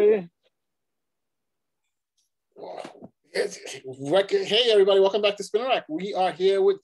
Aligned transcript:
Sorry. 0.00 0.30
Hey, 3.34 4.70
everybody, 4.70 4.98
welcome 4.98 5.20
back 5.20 5.36
to 5.36 5.44
Spin 5.44 5.62
Rack. 5.62 5.84
We 5.90 6.14
are 6.14 6.32
here 6.32 6.62
with 6.62 6.78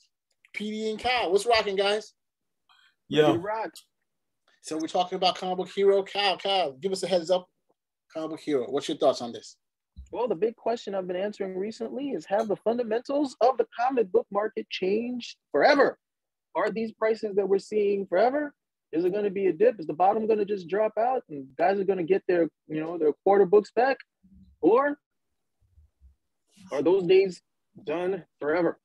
PD 0.54 0.90
and 0.90 0.98
Cal. 0.98 1.32
What's 1.32 1.46
rocking, 1.46 1.76
guys? 1.76 2.12
Yeah. 3.08 3.34
Rock. 3.38 3.70
So 4.60 4.76
we're 4.76 4.88
talking 4.88 5.16
about 5.16 5.36
comic 5.36 5.56
book 5.56 5.70
hero 5.74 6.02
Cal. 6.02 6.36
Cal, 6.36 6.72
give 6.72 6.92
us 6.92 7.02
a 7.04 7.06
heads 7.06 7.30
up. 7.30 7.46
Comic 8.12 8.30
book 8.32 8.40
hero. 8.40 8.66
What's 8.68 8.86
your 8.86 8.98
thoughts 8.98 9.22
on 9.22 9.32
this? 9.32 9.56
Well, 10.12 10.28
the 10.28 10.34
big 10.34 10.54
question 10.56 10.94
I've 10.94 11.06
been 11.06 11.16
answering 11.16 11.56
recently 11.56 12.10
is 12.10 12.26
have 12.26 12.48
the 12.48 12.56
fundamentals 12.56 13.34
of 13.40 13.56
the 13.56 13.66
comic 13.80 14.12
book 14.12 14.26
market 14.30 14.68
changed 14.68 15.36
forever? 15.52 15.98
Are 16.54 16.70
these 16.70 16.92
prices 16.92 17.34
that 17.36 17.48
we're 17.48 17.60
seeing 17.60 18.06
forever? 18.06 18.52
Is 18.96 19.04
it 19.04 19.12
going 19.12 19.24
to 19.24 19.30
be 19.30 19.48
a 19.48 19.52
dip? 19.52 19.78
Is 19.78 19.86
the 19.86 19.92
bottom 19.92 20.26
going 20.26 20.38
to 20.38 20.46
just 20.46 20.68
drop 20.68 20.92
out 20.98 21.22
and 21.28 21.46
guys 21.58 21.78
are 21.78 21.84
going 21.84 21.98
to 21.98 22.04
get 22.04 22.22
their, 22.26 22.48
you 22.66 22.80
know, 22.80 22.96
their 22.96 23.12
quarter 23.24 23.44
books 23.44 23.70
back? 23.76 23.98
Or 24.62 24.96
are 26.72 26.82
those 26.82 27.04
days 27.04 27.42
done 27.84 28.24
forever? 28.40 28.80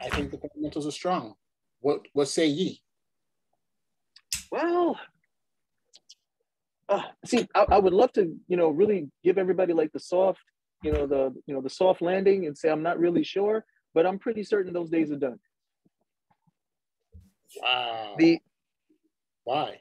I 0.00 0.08
think 0.08 0.32
the 0.32 0.38
fundamentals 0.38 0.84
are 0.84 0.90
strong. 0.90 1.34
What 1.78 2.06
what 2.12 2.26
say 2.26 2.46
ye? 2.46 2.80
Well, 4.50 4.98
uh, 6.88 7.02
see, 7.24 7.46
I, 7.54 7.66
I, 7.70 7.78
would 7.78 7.92
love 7.92 8.12
to, 8.14 8.34
you 8.48 8.56
know, 8.56 8.70
really 8.70 9.10
give 9.22 9.38
everybody 9.38 9.74
like 9.74 9.92
the 9.92 10.00
soft, 10.00 10.40
you 10.82 10.90
know, 10.90 11.06
the 11.06 11.32
you 11.46 11.54
know 11.54 11.60
the 11.60 11.70
soft 11.70 12.02
landing 12.02 12.46
and 12.46 12.58
say 12.58 12.68
I'm 12.68 12.82
not 12.82 12.98
really 12.98 13.22
sure, 13.22 13.64
but 13.94 14.06
I'm 14.06 14.18
pretty 14.18 14.42
certain 14.42 14.72
those 14.72 14.90
days 14.90 15.12
are 15.12 15.16
done. 15.16 15.38
Wow. 17.56 18.14
The 18.18 18.40
why? 19.44 19.80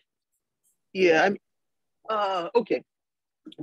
Yeah, 0.94 1.24
I'm. 1.24 1.38
Uh, 2.10 2.50
okay. 2.56 2.84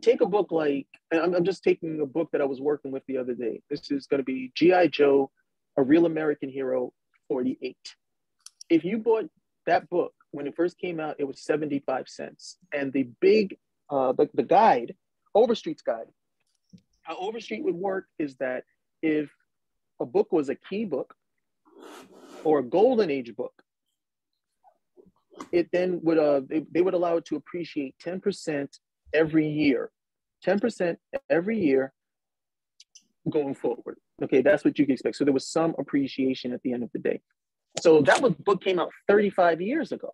Take 0.02 0.20
a 0.20 0.26
book 0.26 0.50
like 0.50 0.86
I'm, 1.12 1.34
I'm 1.34 1.44
just 1.44 1.62
taking 1.62 2.00
a 2.00 2.06
book 2.06 2.30
that 2.32 2.40
I 2.40 2.44
was 2.44 2.60
working 2.60 2.90
with 2.90 3.04
the 3.06 3.18
other 3.18 3.34
day. 3.34 3.62
This 3.70 3.90
is 3.90 4.06
going 4.06 4.18
to 4.18 4.24
be 4.24 4.52
GI 4.54 4.88
Joe, 4.88 5.30
a 5.76 5.82
real 5.82 6.06
American 6.06 6.48
hero, 6.48 6.92
48. 7.28 7.76
If 8.70 8.84
you 8.84 8.98
bought 8.98 9.28
that 9.66 9.88
book 9.88 10.14
when 10.30 10.46
it 10.46 10.56
first 10.56 10.78
came 10.78 11.00
out, 11.00 11.16
it 11.18 11.24
was 11.24 11.40
75 11.40 12.08
cents. 12.08 12.56
And 12.72 12.92
the 12.92 13.08
big, 13.20 13.56
uh, 13.90 14.12
the, 14.12 14.28
the 14.34 14.42
guide, 14.42 14.94
Overstreet's 15.34 15.82
guide, 15.82 16.06
how 17.02 17.16
Overstreet 17.16 17.64
would 17.64 17.74
work 17.74 18.06
is 18.18 18.36
that 18.36 18.64
if 19.02 19.30
a 20.00 20.06
book 20.06 20.32
was 20.32 20.48
a 20.48 20.54
key 20.54 20.84
book 20.84 21.14
or 22.42 22.58
a 22.58 22.62
golden 22.62 23.10
age 23.10 23.34
book, 23.36 23.63
it 25.52 25.68
then 25.72 26.00
would 26.02 26.18
uh 26.18 26.40
they, 26.48 26.64
they 26.70 26.80
would 26.80 26.94
allow 26.94 27.16
it 27.16 27.24
to 27.26 27.36
appreciate 27.36 27.94
10% 28.04 28.68
every 29.12 29.48
year. 29.48 29.90
10% 30.46 30.96
every 31.30 31.58
year 31.58 31.92
going 33.30 33.54
forward. 33.54 33.98
Okay 34.22 34.42
that's 34.42 34.64
what 34.64 34.78
you 34.78 34.86
can 34.86 34.94
expect. 34.94 35.16
So 35.16 35.24
there 35.24 35.32
was 35.32 35.48
some 35.48 35.74
appreciation 35.78 36.52
at 36.52 36.62
the 36.62 36.72
end 36.72 36.82
of 36.82 36.90
the 36.92 36.98
day. 36.98 37.20
So 37.80 38.02
that 38.02 38.22
was, 38.22 38.34
book 38.34 38.62
came 38.62 38.78
out 38.78 38.90
35 39.08 39.60
years 39.60 39.90
ago. 39.90 40.12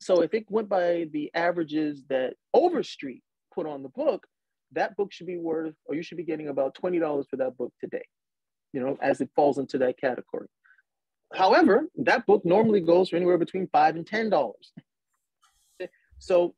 So 0.00 0.22
if 0.22 0.32
it 0.32 0.50
went 0.50 0.68
by 0.68 1.06
the 1.12 1.30
averages 1.34 2.02
that 2.08 2.34
overstreet 2.54 3.22
put 3.54 3.66
on 3.66 3.82
the 3.82 3.88
book 3.90 4.26
that 4.72 4.96
book 4.96 5.12
should 5.12 5.26
be 5.26 5.38
worth 5.38 5.74
or 5.86 5.94
you 5.94 6.02
should 6.02 6.18
be 6.18 6.24
getting 6.24 6.48
about 6.48 6.76
$20 6.82 7.24
for 7.28 7.36
that 7.36 7.56
book 7.56 7.72
today 7.80 8.04
you 8.72 8.80
know 8.80 8.98
as 9.00 9.20
it 9.20 9.30
falls 9.34 9.58
into 9.58 9.78
that 9.78 9.98
category 9.98 10.48
However, 11.32 11.88
that 11.96 12.26
book 12.26 12.44
normally 12.44 12.80
goes 12.80 13.08
for 13.08 13.16
anywhere 13.16 13.38
between 13.38 13.68
five 13.68 13.96
and 13.96 14.06
ten 14.06 14.30
dollars. 14.30 14.72
so 16.18 16.54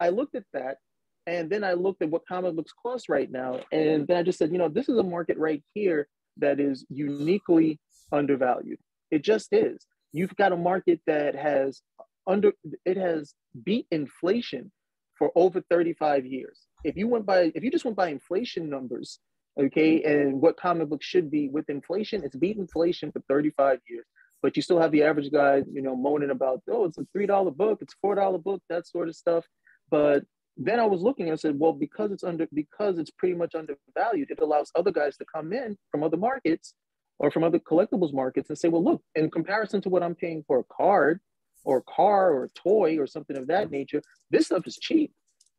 I 0.00 0.10
looked 0.10 0.34
at 0.34 0.44
that 0.52 0.78
and 1.26 1.48
then 1.48 1.62
I 1.62 1.74
looked 1.74 2.02
at 2.02 2.10
what 2.10 2.26
comic 2.26 2.56
books 2.56 2.72
cost 2.80 3.08
right 3.08 3.30
now. 3.30 3.60
And 3.70 4.06
then 4.06 4.16
I 4.16 4.22
just 4.22 4.38
said, 4.38 4.50
you 4.50 4.58
know, 4.58 4.68
this 4.68 4.88
is 4.88 4.98
a 4.98 5.02
market 5.02 5.38
right 5.38 5.62
here 5.74 6.08
that 6.38 6.58
is 6.58 6.84
uniquely 6.88 7.78
undervalued. 8.10 8.78
It 9.10 9.22
just 9.22 9.52
is. 9.52 9.86
You've 10.12 10.34
got 10.36 10.52
a 10.52 10.56
market 10.56 11.00
that 11.06 11.34
has 11.34 11.82
under 12.26 12.52
it 12.84 12.96
has 12.96 13.34
beat 13.64 13.86
inflation 13.90 14.70
for 15.14 15.30
over 15.34 15.62
35 15.70 16.26
years. 16.26 16.60
If 16.84 16.96
you 16.96 17.08
went 17.08 17.26
by 17.26 17.52
if 17.54 17.62
you 17.62 17.70
just 17.70 17.84
went 17.84 17.96
by 17.96 18.08
inflation 18.08 18.68
numbers, 18.68 19.20
okay, 19.58 20.00
mm-hmm. 20.00 20.10
and 20.10 20.40
what 20.40 20.56
comic 20.56 20.88
books 20.88 21.06
should 21.06 21.30
be 21.30 21.48
with 21.48 21.68
inflation, 21.68 22.22
it's 22.24 22.36
beat 22.36 22.56
inflation 22.56 23.12
for 23.12 23.20
35 23.28 23.80
years. 23.88 24.06
But 24.42 24.56
you 24.56 24.62
still 24.62 24.80
have 24.80 24.90
the 24.90 25.04
average 25.04 25.30
guy, 25.30 25.62
you 25.72 25.82
know, 25.82 25.94
moaning 25.94 26.30
about, 26.30 26.62
oh, 26.68 26.84
it's 26.84 26.98
a 26.98 27.06
three 27.12 27.26
dollar 27.26 27.52
book, 27.52 27.78
it's 27.80 27.94
four 28.00 28.16
dollar 28.16 28.38
book, 28.38 28.60
that 28.68 28.88
sort 28.88 29.08
of 29.08 29.14
stuff. 29.14 29.44
But 29.90 30.24
then 30.56 30.80
I 30.80 30.84
was 30.84 31.00
looking 31.00 31.26
and 31.26 31.32
I 31.32 31.36
said, 31.36 31.58
well, 31.58 31.72
because 31.72 32.10
it's 32.12 32.24
under 32.24 32.46
because 32.52 32.98
it's 32.98 33.10
pretty 33.10 33.34
much 33.34 33.54
undervalued, 33.54 34.30
it 34.30 34.40
allows 34.40 34.70
other 34.74 34.90
guys 34.90 35.16
to 35.18 35.24
come 35.32 35.52
in 35.52 35.76
from 35.90 36.02
other 36.02 36.16
markets 36.16 36.74
or 37.18 37.30
from 37.30 37.44
other 37.44 37.58
collectibles 37.58 38.12
markets 38.12 38.48
and 38.48 38.58
say, 38.58 38.68
well, 38.68 38.82
look, 38.82 39.02
in 39.14 39.30
comparison 39.30 39.80
to 39.82 39.88
what 39.88 40.02
I'm 40.02 40.14
paying 40.14 40.44
for 40.46 40.58
a 40.58 40.64
card 40.64 41.20
or 41.64 41.78
a 41.78 41.82
car 41.82 42.32
or 42.32 42.44
a 42.44 42.48
toy 42.50 42.98
or 42.98 43.06
something 43.06 43.36
of 43.36 43.46
that 43.46 43.70
nature, 43.70 44.02
this 44.30 44.46
stuff 44.46 44.66
is 44.66 44.76
cheap. 44.76 45.12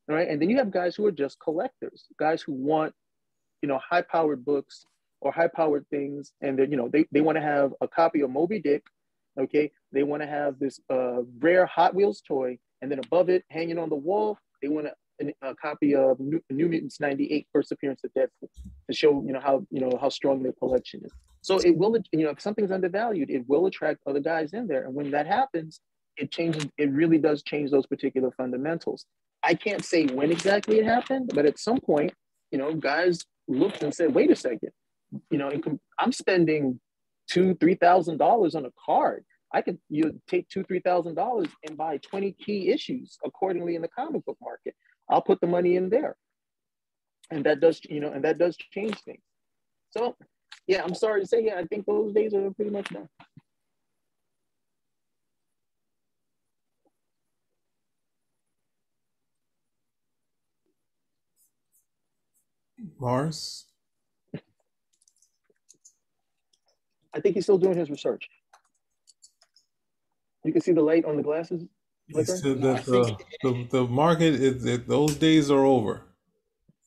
Right. 0.08 0.28
And 0.28 0.42
then 0.42 0.50
you 0.50 0.58
have 0.58 0.70
guys 0.70 0.98
who 0.98 1.06
are 1.06 1.14
just 1.14 1.40
collectors, 1.40 2.08
guys 2.20 2.42
who 2.42 2.52
want 2.52 2.94
you 3.64 3.70
know, 3.70 3.80
high 3.80 4.04
powered 4.04 4.46
books 4.46 4.86
or 5.22 5.32
high 5.32 5.48
powered 5.48 5.88
things. 5.90 6.34
And 6.42 6.60
then, 6.60 6.70
you 6.70 6.78
know, 6.78 6.90
they, 6.90 7.06
they 7.12 7.22
want 7.22 7.38
to 7.38 7.42
have 7.42 7.74
a 7.82 7.88
copy 7.88 8.22
of 8.22 8.30
Moby 8.30 8.60
Dick. 8.60 8.84
Okay. 9.40 9.72
They 9.92 10.04
want 10.04 10.22
to 10.22 10.28
have 10.28 10.60
this 10.60 10.80
uh, 10.92 11.22
rare 11.40 11.66
Hot 11.66 11.96
Wheels 11.96 12.22
toy. 12.28 12.60
And 12.82 12.92
then 12.92 13.00
above 13.00 13.30
it, 13.30 13.46
hanging 13.50 13.80
on 13.80 13.90
the 13.90 13.96
wall, 13.96 14.38
they 14.62 14.68
want 14.68 14.88
a, 14.88 15.34
a 15.42 15.56
copy 15.56 15.96
of 15.96 16.20
New, 16.20 16.42
New 16.50 16.68
Mutants 16.68 17.00
98 17.00 17.48
first 17.54 17.72
appearance 17.72 18.02
of 18.04 18.12
Deadpool 18.14 18.50
to 18.90 18.96
show, 18.96 19.24
you 19.26 19.32
know, 19.32 19.40
how, 19.40 19.66
you 19.72 19.80
know, 19.80 19.98
how 20.00 20.10
strong 20.10 20.44
their 20.44 20.54
collection 20.54 21.02
is. 21.06 21.12
So 21.42 21.58
it 21.60 21.78
will, 21.78 21.98
you 22.12 22.26
know, 22.26 22.32
if 22.32 22.42
something's 22.42 22.72
undervalued, 22.72 23.30
it 23.30 23.48
will 23.48 23.66
attract 23.66 24.02
other 24.06 24.20
guys 24.20 24.54
in 24.54 24.68
there. 24.68 24.84
And 24.84 24.94
when 24.94 25.12
that 25.12 25.26
happens, 25.26 25.80
it 26.18 26.32
changes, 26.32 26.68
it 26.78 26.92
really 26.92 27.18
does 27.18 27.44
change 27.44 27.72
those 27.72 27.86
particular 27.86 28.32
fundamentals. 28.32 29.06
I 29.42 29.54
can't 29.54 29.84
say 29.84 30.06
when 30.06 30.32
exactly 30.32 30.80
it 30.80 30.86
happened, 30.86 31.32
but 31.34 31.46
at 31.46 31.60
some 31.60 31.80
point, 31.80 32.14
you 32.54 32.60
know, 32.60 32.74
guys 32.76 33.26
looked 33.48 33.82
and 33.82 33.94
said, 33.94 34.14
wait 34.14 34.30
a 34.32 34.36
second, 34.36 34.70
you 35.32 35.40
know, 35.40 35.52
I'm 36.00 36.12
spending 36.12 36.80
two, 37.28 37.56
three 37.56 37.74
thousand 37.76 38.20
dollars 38.20 38.54
on 38.54 38.66
a 38.66 38.70
card. 38.86 39.26
I 39.52 39.62
could 39.62 39.80
you 39.90 40.04
know, 40.04 40.12
take 40.28 40.48
two, 40.50 40.64
three 40.64 40.80
thousand 40.80 41.16
dollars 41.16 41.48
and 41.68 41.76
buy 41.76 41.98
20 41.98 42.32
key 42.34 42.70
issues 42.70 43.18
accordingly 43.26 43.76
in 43.76 43.82
the 43.82 43.88
comic 43.88 44.24
book 44.26 44.38
market. 44.42 44.76
I'll 45.10 45.22
put 45.22 45.42
the 45.42 45.48
money 45.48 45.76
in 45.76 45.90
there. 45.90 46.16
And 47.32 47.44
that 47.46 47.60
does, 47.60 47.82
you 47.90 48.00
know, 48.00 48.12
and 48.12 48.24
that 48.24 48.38
does 48.38 48.56
change 48.72 48.98
things. 49.02 49.24
So 49.90 50.16
yeah, 50.68 50.84
I'm 50.84 50.96
sorry 50.96 51.22
to 51.22 51.28
say, 51.28 51.44
yeah, 51.44 51.56
I 51.58 51.66
think 51.66 51.88
those 51.88 52.14
days 52.14 52.36
are 52.36 52.52
pretty 52.52 52.72
much 52.72 52.90
done. 52.90 53.10
Mars? 63.04 63.66
I 67.14 67.20
think 67.20 67.36
he's 67.36 67.44
still 67.44 67.58
doing 67.58 67.78
his 67.78 67.90
research. 67.90 68.30
You 70.46 70.54
can 70.54 70.62
see 70.62 70.72
the 70.72 70.82
light 70.82 71.04
on 71.06 71.18
the 71.18 71.24
glasses. 71.24 71.64
He 72.08 72.24
said 72.24 72.62
that 72.62 72.86
the, 72.86 73.18
the, 73.44 73.68
the 73.70 73.84
market, 73.88 74.36
is, 74.36 74.66
it, 74.66 74.88
those 74.88 75.16
days 75.16 75.52
are 75.52 75.66
over. 75.66 76.06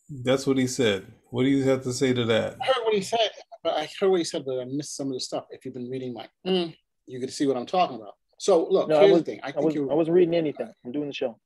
That's 0.08 0.46
what 0.46 0.56
he 0.56 0.66
said. 0.66 1.06
What 1.30 1.42
do 1.42 1.48
you 1.48 1.64
have 1.64 1.82
to 1.82 1.92
say 1.92 2.12
to 2.14 2.24
that? 2.24 2.56
I 2.62 2.64
heard 2.64 2.84
what 2.84 2.94
he 2.94 3.02
said, 3.02 3.30
but 3.62 3.74
I 3.74 3.88
heard 4.00 4.10
what 4.10 4.18
he 4.18 4.24
said, 4.24 4.44
but 4.46 4.60
I 4.60 4.64
missed 4.64 4.96
some 4.96 5.08
of 5.08 5.14
the 5.14 5.20
stuff. 5.20 5.44
If 5.50 5.64
you've 5.64 5.74
been 5.74 5.90
reading 5.90 6.14
my, 6.14 6.28
mm, 6.46 6.74
you 7.06 7.20
can 7.20 7.28
see 7.28 7.46
what 7.46 7.56
I'm 7.56 7.66
talking 7.66 7.96
about. 7.96 8.14
So 8.38 8.66
look, 8.70 8.88
no, 8.88 9.00
here's 9.00 9.12
was, 9.12 9.20
the 9.22 9.32
thing. 9.32 9.40
I, 9.42 9.52
think 9.52 9.62
I, 9.62 9.64
was, 9.64 9.76
I 9.76 9.94
wasn't 9.94 10.14
reading 10.14 10.34
anything. 10.34 10.70
I'm 10.84 10.92
doing 10.92 11.08
the 11.08 11.14
show. 11.14 11.38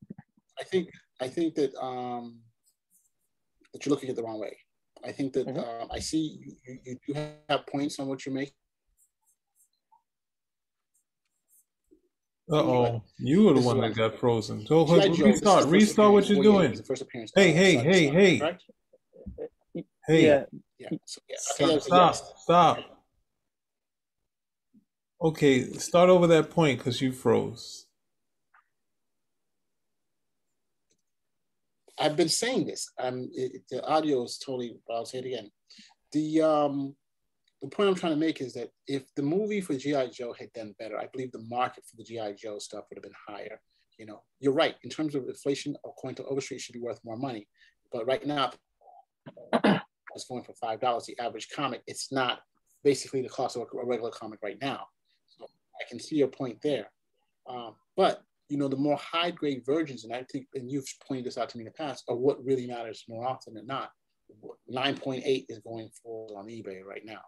I 0.59 0.65
think 0.65 0.91
I 1.21 1.29
think 1.29 1.55
that 1.55 1.75
um, 1.81 2.41
that 3.73 3.85
you're 3.85 3.91
looking 3.91 4.11
at 4.11 4.17
the 4.17 4.23
wrong 4.23 4.41
way. 4.41 4.57
I 5.05 5.13
think 5.13 5.33
that 5.35 5.47
mm-hmm. 5.47 5.59
uh, 5.59 5.95
I 5.95 5.99
see 6.01 6.57
you, 6.65 6.79
you 6.85 6.97
do 7.07 7.15
have 7.49 7.67
points 7.67 7.99
on 7.99 8.07
what 8.09 8.27
you're 8.27 8.35
making. 8.35 8.55
Uh 12.53 12.57
oh, 12.57 13.03
you 13.19 13.45
were 13.45 13.55
the 13.55 13.61
one 13.61 13.81
that 13.81 13.95
got 13.95 14.19
frozen. 14.19 14.67
So 14.67 14.85
restart, 14.85 15.67
restart 15.67 16.13
what 16.13 16.29
you're 16.29 16.43
doing. 16.43 16.77
Hey, 17.35 17.53
hey, 17.53 17.77
hey, 17.77 18.07
hey, 18.09 18.57
hey. 20.07 20.27
Yeah. 20.27 20.45
yeah. 20.79 20.89
So, 21.05 21.21
yeah. 21.29 21.37
Stop, 21.39 21.81
stop, 21.81 22.15
stop. 22.39 22.79
Okay, 25.23 25.73
start 25.75 26.09
over 26.09 26.27
that 26.27 26.51
point 26.51 26.79
because 26.79 27.01
you 27.01 27.13
froze. 27.13 27.87
I've 32.01 32.17
been 32.17 32.29
saying 32.29 32.67
this. 32.67 32.91
It, 32.99 33.63
the 33.71 33.87
audio 33.87 34.25
is 34.25 34.39
totally. 34.39 34.77
I'll 34.91 35.05
say 35.05 35.19
it 35.19 35.27
again. 35.27 35.51
The 36.13 36.43
um, 36.43 36.97
the 37.63 37.69
point 37.69 37.91
I'm 37.91 37.95
trying 37.95 38.15
to 38.15 38.19
make 38.19 38.41
is 38.41 38.55
that 38.55 38.71
if 38.87 39.03
the 39.15 39.23
movie 39.23 39.61
for 39.61 39.75
GI 39.75 40.09
Joe 40.13 40.33
had 40.33 40.53
done 40.55 40.75
better, 40.79 40.99
I 40.99 41.09
believe 41.13 41.31
the 41.33 41.45
market 41.49 41.85
for 41.85 41.97
the 41.97 42.05
GI 42.05 42.35
Joe 42.39 42.59
stuff 42.59 42.85
would 42.89 42.97
have 42.97 43.03
been 43.03 43.13
higher. 43.29 43.61
You 43.99 44.07
know, 44.07 44.23
you're 44.41 44.55
right. 44.55 44.77
In 44.83 44.89
terms 44.89 45.15
of 45.15 45.29
inflation, 45.29 45.77
according 45.85 46.17
to 46.17 46.25
Overstreet, 46.25 46.63
should 46.63 46.73
be 46.73 46.81
worth 46.81 47.01
more 47.05 47.19
money. 47.19 47.47
But 47.93 48.07
right 48.07 48.27
now, 48.27 48.53
it's 49.53 50.25
going 50.27 50.43
for 50.43 50.55
five 50.55 50.81
dollars. 50.81 51.05
The 51.05 51.19
average 51.19 51.49
comic, 51.55 51.83
it's 51.87 52.11
not 52.11 52.41
basically 52.83 53.21
the 53.21 53.29
cost 53.29 53.57
of 53.57 53.63
a 53.63 53.87
regular 53.87 54.11
comic 54.11 54.39
right 54.43 54.57
now. 54.61 54.87
So 55.29 55.45
I 55.45 55.89
can 55.89 56.01
see 56.01 56.17
your 56.17 56.29
point 56.29 56.59
there. 56.63 56.91
Um, 57.47 57.75
but 57.95 58.23
you 58.51 58.59
know, 58.59 58.69
the 58.69 58.77
more 58.77 58.97
high 58.97 59.31
grade 59.31 59.63
versions, 59.65 60.05
and 60.05 60.13
I 60.13 60.25
think, 60.31 60.47
and 60.55 60.71
you've 60.71 60.87
pointed 61.07 61.25
this 61.27 61.39
out 61.39 61.49
to 61.51 61.57
me 61.57 61.63
in 61.63 61.67
the 61.67 61.83
past, 61.83 62.05
are 62.09 62.17
what 62.17 62.45
really 62.45 62.67
matters 62.67 63.05
more 63.09 63.27
often 63.27 63.55
than 63.55 63.67
not. 63.67 63.91
9.8 64.73 65.47
is 65.49 65.61
going 65.61 65.89
for 66.03 66.29
on 66.37 66.47
eBay 66.47 66.85
right 66.85 67.05
now. 67.05 67.21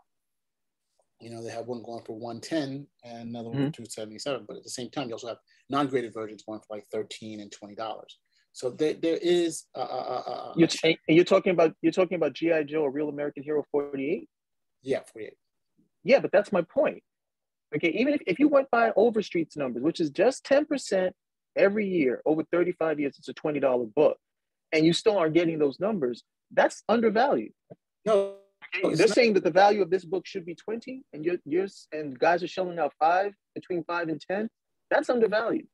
You 1.21 1.31
know, 1.31 1.43
they 1.43 1.51
have 1.51 1.67
one 1.67 1.83
going 1.83 2.03
for 2.05 2.19
110 2.19 2.87
and 3.05 3.29
another 3.29 3.49
one 3.49 3.59
mm-hmm. 3.59 3.67
for 3.67 3.87
277. 3.87 4.45
But 4.47 4.57
at 4.57 4.65
the 4.65 4.71
same 4.71 4.91
time, 4.91 5.09
you 5.09 5.15
also 5.15 5.29
have 5.29 5.37
non-graded 5.71 6.13
versions 6.13 6.43
going 6.43 6.61
for 6.61 6.77
like 6.77 6.85
13 6.91 7.41
and 7.41 7.53
20 7.53 7.77
dollars. 7.77 8.19
So 8.53 8.71
there, 8.71 8.95
there 8.95 9.19
is. 9.23 9.65
A, 9.75 10.53
you're, 10.57 10.69
you're 11.09 11.25
talking 11.25 11.53
about 11.53 11.75
you're 11.81 11.93
talking 11.93 12.17
about 12.17 12.35
GI 12.35 12.65
Joe, 12.65 12.85
a 12.85 12.91
Real 12.91 13.09
American 13.09 13.43
Hero 13.45 13.65
48. 13.71 14.29
Yeah, 14.83 15.01
48. 15.13 15.33
Yeah, 16.05 16.19
but 16.19 16.33
that's 16.33 16.53
my 16.53 16.63
point. 16.63 17.03
Okay, 17.75 17.89
even 17.89 18.15
if, 18.15 18.21
if 18.27 18.39
you 18.39 18.49
went 18.49 18.71
by 18.71 18.91
Overstreet's 18.91 19.57
numbers, 19.57 19.83
which 19.83 20.01
is 20.01 20.11
just 20.11 20.45
10% 20.45 21.11
every 21.57 21.87
year 21.87 22.21
over 22.27 22.45
35 22.53 23.01
years, 23.01 23.17
it's 23.19 23.29
a 23.29 23.35
$20 23.35 23.95
book, 23.95 24.19
and 24.73 24.85
you 24.85 24.93
still 24.93 25.17
aren't 25.17 25.35
getting 25.35 25.59
those 25.59 25.81
numbers, 25.81 26.23
that's 26.53 26.83
undervalued. 26.89 27.53
No, 28.05 28.37
okay? 28.77 28.95
they're 28.95 29.07
not. 29.07 29.15
saying 29.15 29.35
that 29.35 29.45
the 29.45 29.51
value 29.51 29.83
of 29.83 29.91
this 29.91 30.05
book 30.05 30.27
should 30.27 30.45
be 30.45 30.55
20, 30.55 31.03
and 31.13 31.25
you're, 31.25 31.39
you're 31.45 31.69
and 31.93 32.19
guys 32.19 32.43
are 32.43 32.49
shelling 32.49 32.79
out 32.79 32.93
five 32.99 33.33
between 33.55 33.85
five 33.85 34.09
and 34.09 34.21
10. 34.21 34.49
That's 34.91 35.09
undervalued. 35.09 35.67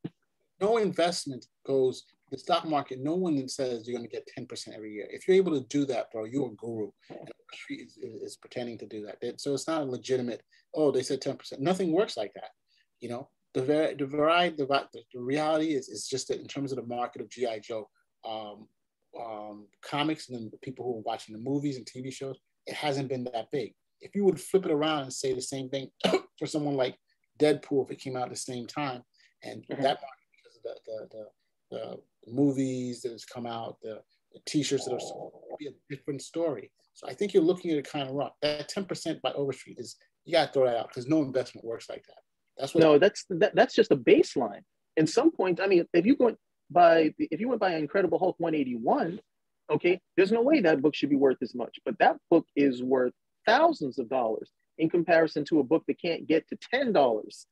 No 0.60 0.76
investment 0.76 1.46
goes 1.66 2.04
the 2.30 2.38
stock 2.38 2.66
market, 2.66 2.98
no 3.00 3.14
one 3.14 3.48
says 3.48 3.86
you're 3.86 3.96
going 3.96 4.08
to 4.08 4.14
get 4.14 4.28
10% 4.38 4.74
every 4.74 4.92
year. 4.92 5.06
If 5.10 5.26
you're 5.26 5.36
able 5.36 5.52
to 5.58 5.66
do 5.68 5.84
that, 5.86 6.10
bro, 6.10 6.24
you're 6.24 6.48
a 6.48 6.54
guru. 6.56 6.90
And 7.10 7.30
Street 7.54 7.80
is, 7.80 7.96
is, 7.96 8.22
is, 8.22 8.36
pretending 8.36 8.76
to 8.78 8.86
do 8.86 9.06
that. 9.06 9.40
So 9.40 9.54
it's 9.54 9.66
not 9.66 9.82
a 9.82 9.84
legitimate, 9.84 10.42
oh, 10.74 10.90
they 10.90 11.02
said 11.02 11.22
10%. 11.22 11.58
Nothing 11.60 11.92
works 11.92 12.16
like 12.16 12.32
that. 12.34 12.50
You 13.00 13.08
know, 13.08 13.30
the, 13.54 13.62
ver- 13.62 13.94
the 13.94 14.06
variety, 14.06 14.56
the, 14.56 14.66
the 15.14 15.20
reality 15.20 15.74
is, 15.74 15.88
is 15.88 16.06
just 16.06 16.28
that 16.28 16.40
in 16.40 16.46
terms 16.46 16.72
of 16.72 16.76
the 16.76 16.86
market 16.86 17.22
of 17.22 17.30
G.I. 17.30 17.60
Joe, 17.60 17.88
um, 18.28 18.68
um, 19.18 19.66
comics 19.82 20.28
and 20.28 20.38
then 20.38 20.50
the 20.50 20.58
people 20.58 20.84
who 20.84 20.98
are 20.98 21.02
watching 21.02 21.34
the 21.34 21.40
movies 21.40 21.76
and 21.76 21.86
TV 21.86 22.12
shows, 22.12 22.38
it 22.66 22.74
hasn't 22.74 23.08
been 23.08 23.24
that 23.24 23.50
big. 23.50 23.72
If 24.00 24.14
you 24.14 24.24
would 24.24 24.40
flip 24.40 24.66
it 24.66 24.70
around 24.70 25.04
and 25.04 25.12
say 25.12 25.32
the 25.32 25.40
same 25.40 25.68
thing 25.70 25.88
for 26.38 26.46
someone 26.46 26.74
like 26.74 26.96
Deadpool, 27.40 27.86
if 27.86 27.90
it 27.90 28.00
came 28.00 28.16
out 28.16 28.24
at 28.24 28.30
the 28.30 28.36
same 28.36 28.66
time, 28.66 29.02
and 29.42 29.62
mm-hmm. 29.62 29.82
that 29.82 30.00
market, 30.00 30.28
because 30.36 30.56
of 30.56 30.62
the, 30.62 30.74
the, 30.86 31.08
the 31.16 31.24
the 31.70 31.98
movies 32.26 33.02
that 33.02 33.12
has 33.12 33.24
come 33.24 33.46
out, 33.46 33.76
the, 33.82 34.00
the 34.32 34.40
t-shirts 34.46 34.84
that 34.84 34.94
are 34.94 34.98
be 35.58 35.68
a 35.68 35.94
different 35.94 36.22
story. 36.22 36.70
So 36.94 37.08
I 37.08 37.14
think 37.14 37.34
you're 37.34 37.42
looking 37.42 37.70
at 37.70 37.78
it 37.78 37.88
kind 37.88 38.08
of 38.08 38.14
wrong. 38.14 38.30
That 38.42 38.70
10% 38.70 39.20
by 39.20 39.32
Overstreet 39.32 39.78
is 39.78 39.96
you 40.24 40.32
gotta 40.32 40.52
throw 40.52 40.66
that 40.66 40.76
out 40.76 40.88
because 40.88 41.06
no 41.06 41.22
investment 41.22 41.66
works 41.66 41.88
like 41.88 42.04
that. 42.06 42.18
That's 42.58 42.74
what 42.74 42.82
no, 42.82 42.98
that's 42.98 43.24
that, 43.30 43.54
that's 43.54 43.74
just 43.74 43.92
a 43.92 43.96
baseline. 43.96 44.62
In 44.96 45.06
some 45.06 45.30
point, 45.30 45.60
I 45.60 45.66
mean, 45.66 45.86
if 45.92 46.04
you 46.04 46.16
go 46.16 46.34
by 46.70 47.14
if 47.18 47.40
you 47.40 47.48
went 47.48 47.60
by 47.60 47.76
Incredible 47.76 48.18
Hulk 48.18 48.36
181, 48.38 49.20
okay, 49.70 50.00
there's 50.16 50.32
no 50.32 50.42
way 50.42 50.60
that 50.60 50.82
book 50.82 50.94
should 50.94 51.10
be 51.10 51.16
worth 51.16 51.38
as 51.40 51.54
much. 51.54 51.78
But 51.84 51.98
that 51.98 52.16
book 52.30 52.46
is 52.56 52.82
worth 52.82 53.12
thousands 53.46 53.98
of 53.98 54.08
dollars 54.08 54.50
in 54.78 54.90
comparison 54.90 55.44
to 55.46 55.60
a 55.60 55.64
book 55.64 55.84
that 55.86 56.00
can't 56.00 56.26
get 56.26 56.48
to 56.48 56.58
ten 56.72 56.92
dollars 56.92 57.46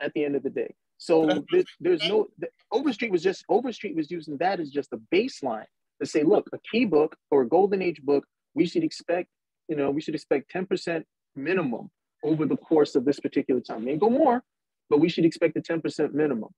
at 0.00 0.12
the 0.14 0.24
end 0.24 0.36
of 0.36 0.42
the 0.42 0.50
day. 0.50 0.74
So 0.98 1.44
there's 1.80 2.08
no 2.08 2.28
Overstreet 2.72 3.12
was 3.12 3.22
just 3.22 3.44
Overstreet 3.48 3.96
was 3.96 4.10
using 4.10 4.36
that 4.38 4.60
as 4.60 4.70
just 4.70 4.92
a 4.92 5.00
baseline 5.14 5.66
to 6.00 6.06
say, 6.06 6.22
look, 6.22 6.48
a 6.52 6.58
key 6.70 6.84
book 6.84 7.16
or 7.30 7.42
a 7.42 7.48
golden 7.48 7.82
age 7.82 8.02
book, 8.02 8.24
we 8.54 8.66
should 8.66 8.84
expect, 8.84 9.28
you 9.68 9.76
know, 9.76 9.90
we 9.90 10.00
should 10.00 10.14
expect 10.14 10.52
10% 10.52 11.04
minimum 11.34 11.90
over 12.24 12.46
the 12.46 12.56
course 12.56 12.94
of 12.94 13.04
this 13.04 13.20
particular 13.20 13.60
time. 13.60 13.84
May 13.84 13.96
go 13.96 14.10
more, 14.10 14.42
but 14.90 15.00
we 15.00 15.08
should 15.08 15.24
expect 15.24 15.56
a 15.56 15.60
10% 15.60 16.12
minimum. 16.12 16.50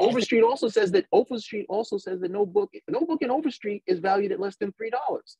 Overstreet 0.00 0.44
also 0.44 0.68
says 0.68 0.92
that 0.92 1.06
Overstreet 1.12 1.66
also 1.68 1.98
says 1.98 2.20
that 2.20 2.30
no 2.30 2.46
book, 2.46 2.70
no 2.88 3.00
book 3.00 3.22
in 3.22 3.30
Overstreet 3.30 3.82
is 3.86 3.98
valued 3.98 4.30
at 4.30 4.38
less 4.38 4.56
than 4.56 4.72
three 4.72 4.90
dollars. 4.90 5.36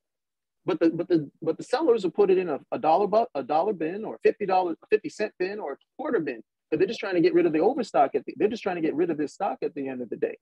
But 0.67 0.81
the 0.81 0.91
but 0.91 1.09
the 1.09 1.31
but 1.41 1.57
the 1.57 1.63
sellers 1.63 2.03
will 2.03 2.11
put 2.11 2.31
it 2.31 2.39
in 2.39 2.49
a, 2.49 2.59
a 2.73 2.79
dollar 2.79 3.07
but 3.07 3.29
a 3.37 3.45
dollar 3.45 3.73
bin 3.73 4.05
or 4.05 4.19
fifty 4.25 4.47
dollars, 4.47 4.77
fifty 4.91 5.09
cent 5.09 5.33
bin 5.39 5.61
or 5.61 5.75
a 5.75 5.77
quarter 5.97 6.19
bin 6.19 6.43
they're 6.79 6.87
just 6.87 7.01
trying 7.01 7.15
to 7.15 7.21
get 7.21 7.35
rid 7.35 7.47
of 7.47 7.53
the 7.53 7.61
overstock. 7.61 8.15
At 8.15 8.25
the, 8.25 8.35
they're 8.37 8.49
just 8.49 8.63
trying 8.63 8.77
to 8.77 8.83
get 8.83 8.95
rid 8.95 9.11
of 9.11 9.19
this 9.19 9.35
stock 9.35 9.59
at 9.63 9.75
the 9.75 9.89
end 9.89 10.03
of 10.03 10.11
the 10.11 10.17
day. 10.17 10.37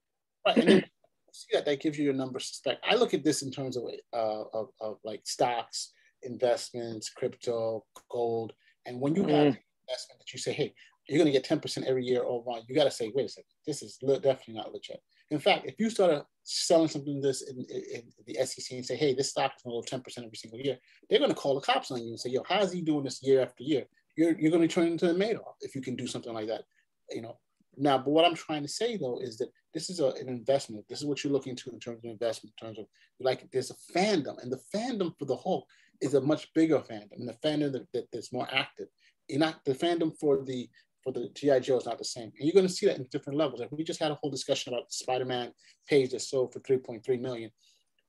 Right. 0.45 0.57
And 0.57 0.85
see 1.33 1.47
that 1.53 1.65
that 1.65 1.81
gives 1.81 1.97
you 1.97 2.05
your 2.05 2.13
numbers 2.13 2.47
suspect. 2.47 2.85
I 2.89 2.95
look 2.95 3.13
at 3.13 3.23
this 3.23 3.41
in 3.41 3.51
terms 3.51 3.77
of, 3.77 3.83
uh, 4.13 4.43
of, 4.53 4.69
of 4.81 4.97
like 5.03 5.21
stocks, 5.25 5.91
investments, 6.23 7.09
crypto, 7.09 7.85
gold. 8.09 8.53
And 8.85 8.99
when 8.99 9.15
you 9.15 9.23
mm. 9.23 9.29
have 9.29 9.57
investment 9.87 10.19
that 10.19 10.33
you 10.33 10.39
say, 10.39 10.53
hey, 10.53 10.73
you're 11.07 11.17
going 11.17 11.31
to 11.31 11.39
get 11.39 11.47
10% 11.47 11.85
every 11.85 12.05
year 12.05 12.23
over 12.23 12.51
on, 12.51 12.61
you 12.67 12.75
got 12.75 12.83
to 12.83 12.91
say, 12.91 13.11
wait 13.15 13.25
a 13.25 13.29
second, 13.29 13.49
this 13.65 13.81
is 13.81 13.97
definitely 13.97 14.53
not 14.53 14.71
legit. 14.71 15.01
In 15.31 15.39
fact, 15.39 15.65
if 15.65 15.75
you 15.79 15.89
started 15.89 16.23
selling 16.43 16.87
something 16.87 17.21
this 17.21 17.43
in, 17.43 17.57
in, 17.69 17.83
in, 17.95 18.03
the 18.25 18.45
SEC 18.45 18.75
and 18.75 18.85
say, 18.85 18.95
hey, 18.95 19.13
this 19.13 19.29
stock 19.29 19.53
is 19.55 19.63
going 19.63 19.83
to 19.83 19.91
go 19.91 19.97
10% 19.97 20.25
every 20.25 20.37
single 20.37 20.59
year, 20.59 20.77
they're 21.09 21.19
going 21.19 21.31
to 21.31 21.35
call 21.35 21.55
the 21.55 21.61
cops 21.61 21.91
on 21.91 22.01
you 22.01 22.09
and 22.09 22.19
say, 22.19 22.29
yo, 22.29 22.43
how 22.47 22.61
is 22.61 22.71
he 22.71 22.81
doing 22.81 23.03
this 23.03 23.21
year 23.23 23.41
after 23.41 23.63
year? 23.63 23.85
You're, 24.19 24.37
you're 24.37 24.51
going 24.51 24.67
to 24.67 24.73
turn 24.73 24.87
into 24.87 25.09
a 25.09 25.13
Madoff 25.13 25.55
if 25.61 25.75
you 25.75 25.81
can 25.81 25.95
do 25.95 26.05
something 26.05 26.33
like 26.33 26.47
that. 26.47 26.63
You 27.09 27.21
know, 27.21 27.37
now, 27.77 27.97
but 27.97 28.09
what 28.09 28.25
I'm 28.25 28.35
trying 28.35 28.63
to 28.63 28.67
say 28.67 28.97
though 28.97 29.19
is 29.19 29.37
that 29.37 29.49
this 29.73 29.89
is 29.89 30.01
a, 30.01 30.07
an 30.07 30.27
investment. 30.27 30.83
This 30.89 30.99
is 30.99 31.05
what 31.05 31.23
you're 31.23 31.31
looking 31.31 31.55
to 31.55 31.69
in 31.71 31.79
terms 31.79 31.99
of 32.03 32.11
investment, 32.11 32.53
in 32.59 32.67
terms 32.67 32.79
of 32.79 32.85
like 33.21 33.49
there's 33.51 33.71
a 33.71 33.97
fandom, 33.97 34.41
and 34.43 34.51
the 34.51 34.59
fandom 34.75 35.13
for 35.17 35.25
the 35.25 35.37
Hulk 35.37 35.65
is 36.01 36.15
a 36.15 36.21
much 36.21 36.53
bigger 36.53 36.79
fandom, 36.79 37.13
and 37.13 37.29
the 37.29 37.37
fandom 37.45 37.71
that, 37.71 37.87
that, 37.93 38.07
that's 38.11 38.33
more 38.33 38.47
active. 38.51 38.87
You're 39.29 39.39
not 39.39 39.63
the 39.63 39.73
fandom 39.73 40.11
for 40.19 40.43
the 40.43 40.69
for 41.01 41.13
the 41.13 41.29
GI 41.33 41.61
Joe 41.61 41.77
is 41.77 41.85
not 41.85 41.97
the 41.97 42.03
same, 42.03 42.31
and 42.37 42.41
you're 42.41 42.53
going 42.53 42.67
to 42.67 42.73
see 42.73 42.87
that 42.87 42.97
in 42.97 43.07
different 43.09 43.39
levels. 43.39 43.61
Like 43.61 43.71
we 43.71 43.85
just 43.85 44.01
had 44.01 44.11
a 44.11 44.15
whole 44.15 44.31
discussion 44.31 44.73
about 44.73 44.91
Spider-Man 44.91 45.53
page 45.87 46.11
that 46.11 46.21
sold 46.21 46.51
for 46.51 46.59
3.3 46.59 47.21
million, 47.21 47.51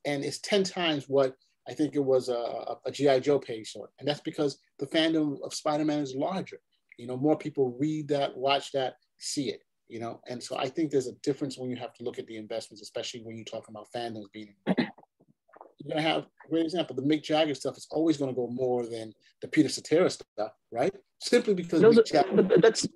and 0.04 0.24
it's 0.24 0.40
10 0.40 0.64
times 0.64 1.04
what 1.06 1.36
I 1.68 1.74
think 1.74 1.94
it 1.94 2.04
was 2.04 2.28
a, 2.28 2.76
a 2.84 2.90
GI 2.90 3.20
Joe 3.20 3.38
page 3.38 3.72
sort, 3.72 3.90
and 3.98 4.08
that's 4.08 4.20
because 4.20 4.58
the 4.78 4.86
fandom 4.86 5.36
of 5.44 5.54
Spider-Man 5.54 6.00
is 6.00 6.14
larger. 6.14 6.58
You 6.98 7.06
know, 7.06 7.16
more 7.16 7.36
people 7.36 7.76
read 7.78 8.08
that, 8.08 8.36
watch 8.36 8.72
that, 8.72 8.94
see 9.18 9.50
it. 9.50 9.62
You 9.88 9.98
know, 9.98 10.20
and 10.28 10.42
so 10.42 10.56
I 10.56 10.68
think 10.68 10.90
there's 10.90 11.08
a 11.08 11.14
difference 11.22 11.58
when 11.58 11.68
you 11.68 11.76
have 11.76 11.92
to 11.94 12.04
look 12.04 12.18
at 12.18 12.26
the 12.26 12.36
investments, 12.36 12.80
especially 12.82 13.22
when 13.22 13.36
you 13.36 13.44
talk 13.44 13.68
about 13.68 13.88
fandoms 13.94 14.30
being. 14.32 14.54
You're 14.66 15.96
gonna 15.96 16.02
have 16.02 16.22
a 16.22 16.48
great 16.48 16.64
example. 16.64 16.94
The 16.94 17.02
Mick 17.02 17.22
Jagger 17.22 17.54
stuff 17.54 17.76
is 17.76 17.88
always 17.90 18.16
going 18.16 18.30
to 18.30 18.36
go 18.36 18.46
more 18.48 18.86
than 18.86 19.12
the 19.40 19.48
Peter 19.48 19.68
Cetera 19.68 20.10
stuff, 20.10 20.52
right? 20.70 20.94
Simply 21.20 21.54
because 21.54 21.80
no, 21.80 21.92
that's 21.92 22.86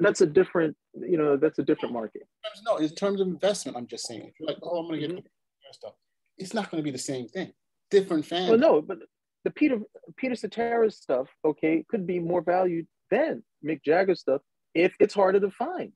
that's 0.00 0.20
a 0.20 0.26
different, 0.26 0.76
you 0.94 1.16
know, 1.16 1.36
that's 1.36 1.58
a 1.58 1.62
different 1.62 1.94
market. 1.94 2.22
No, 2.66 2.76
in 2.76 2.88
terms 2.90 3.20
of 3.20 3.28
investment, 3.28 3.76
I'm 3.76 3.86
just 3.86 4.06
saying. 4.06 4.22
If 4.22 4.34
you're 4.40 4.48
like, 4.48 4.58
oh, 4.62 4.80
I'm 4.80 4.88
going 4.88 5.00
to 5.00 5.06
get 5.06 5.16
mm-hmm. 5.16 5.72
stuff, 5.72 5.94
it's 6.36 6.52
not 6.52 6.70
going 6.70 6.82
to 6.82 6.84
be 6.84 6.90
the 6.90 6.98
same 6.98 7.28
thing 7.28 7.52
different 7.92 8.26
fans. 8.26 8.48
Well, 8.48 8.58
no, 8.58 8.82
but 8.82 8.98
the 9.44 9.50
Peter 9.50 9.78
Peter 10.16 10.34
Cetera 10.34 10.90
stuff, 10.90 11.28
okay, 11.44 11.84
could 11.88 12.06
be 12.06 12.18
more 12.18 12.42
valued 12.42 12.86
than 13.10 13.44
Mick 13.64 13.84
Jagger 13.84 14.16
stuff 14.16 14.40
if 14.74 14.94
it's 14.98 15.14
harder 15.14 15.38
to 15.38 15.50
find. 15.50 15.92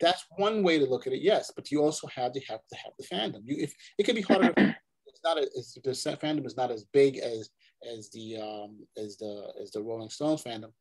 That's 0.00 0.24
one 0.36 0.62
way 0.62 0.78
to 0.78 0.84
look 0.84 1.06
at 1.06 1.12
it, 1.12 1.22
yes. 1.22 1.50
But 1.54 1.70
you 1.70 1.82
also 1.82 2.06
have 2.08 2.32
to 2.32 2.40
have 2.48 2.60
to 2.70 2.76
have 2.76 2.92
the 2.98 3.06
fandom. 3.06 3.42
You 3.44 3.64
if 3.64 3.74
it 3.98 4.04
could 4.04 4.14
be 4.14 4.22
harder. 4.22 4.52
it's 5.06 5.24
not 5.24 5.38
a, 5.38 5.42
it's, 5.42 5.74
the 5.74 6.16
fandom 6.16 6.46
is 6.46 6.56
not 6.56 6.70
as 6.70 6.84
big 6.92 7.16
as 7.16 7.50
as 7.96 8.10
the 8.10 8.36
um 8.36 8.86
as 8.96 9.16
the 9.16 9.52
as 9.60 9.70
the 9.70 9.82
Rolling 9.82 10.10
Stones 10.10 10.44
fandom. 10.44 10.72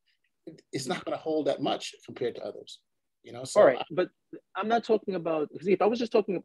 It's 0.71 0.87
not 0.87 1.03
going 1.03 1.17
to 1.17 1.21
hold 1.21 1.47
that 1.47 1.61
much 1.61 1.93
compared 2.05 2.35
to 2.35 2.43
others. 2.43 2.79
You 3.23 3.33
know. 3.33 3.43
So 3.43 3.61
All 3.61 3.67
right, 3.67 3.79
I, 3.79 3.83
but 3.91 4.09
I'm 4.55 4.67
not 4.67 4.83
talking 4.83 5.15
about. 5.15 5.49
See, 5.61 5.73
if 5.73 5.81
I 5.81 5.85
was 5.85 5.99
just 5.99 6.11
talking 6.11 6.43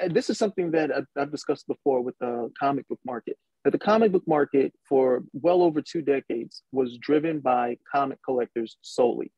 and 0.00 0.14
this 0.14 0.30
is 0.30 0.38
something 0.38 0.70
that 0.72 0.90
I've 1.16 1.30
discussed 1.30 1.66
before 1.66 2.02
with 2.02 2.16
the 2.20 2.50
comic 2.58 2.86
book 2.88 3.00
market. 3.04 3.36
That 3.64 3.70
the 3.70 3.78
comic 3.78 4.12
book 4.12 4.26
market 4.26 4.72
for 4.88 5.22
well 5.32 5.62
over 5.62 5.80
two 5.82 6.02
decades 6.02 6.62
was 6.72 6.98
driven 6.98 7.40
by 7.40 7.78
comic 7.90 8.18
collectors 8.24 8.76
solely. 8.82 9.32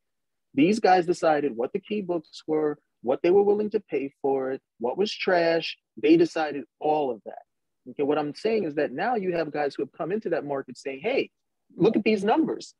These 0.53 0.79
guys 0.79 1.05
decided 1.05 1.55
what 1.55 1.73
the 1.73 1.79
key 1.79 2.01
books 2.01 2.43
were, 2.47 2.79
what 3.01 3.19
they 3.21 3.31
were 3.31 3.43
willing 3.43 3.69
to 3.71 3.79
pay 3.79 4.11
for 4.21 4.51
it, 4.51 4.61
what 4.79 4.97
was 4.97 5.11
trash. 5.11 5.77
They 6.01 6.17
decided 6.17 6.63
all 6.79 7.11
of 7.11 7.21
that. 7.25 7.43
Okay, 7.89 8.03
what 8.03 8.17
I'm 8.17 8.33
saying 8.33 8.63
is 8.63 8.75
that 8.75 8.91
now 8.91 9.15
you 9.15 9.35
have 9.35 9.51
guys 9.51 9.75
who 9.75 9.83
have 9.83 9.91
come 9.91 10.11
into 10.11 10.29
that 10.29 10.45
market 10.45 10.77
saying, 10.77 11.01
hey, 11.03 11.29
look 11.75 11.95
at 11.95 12.03
these 12.03 12.23
numbers. 12.23 12.73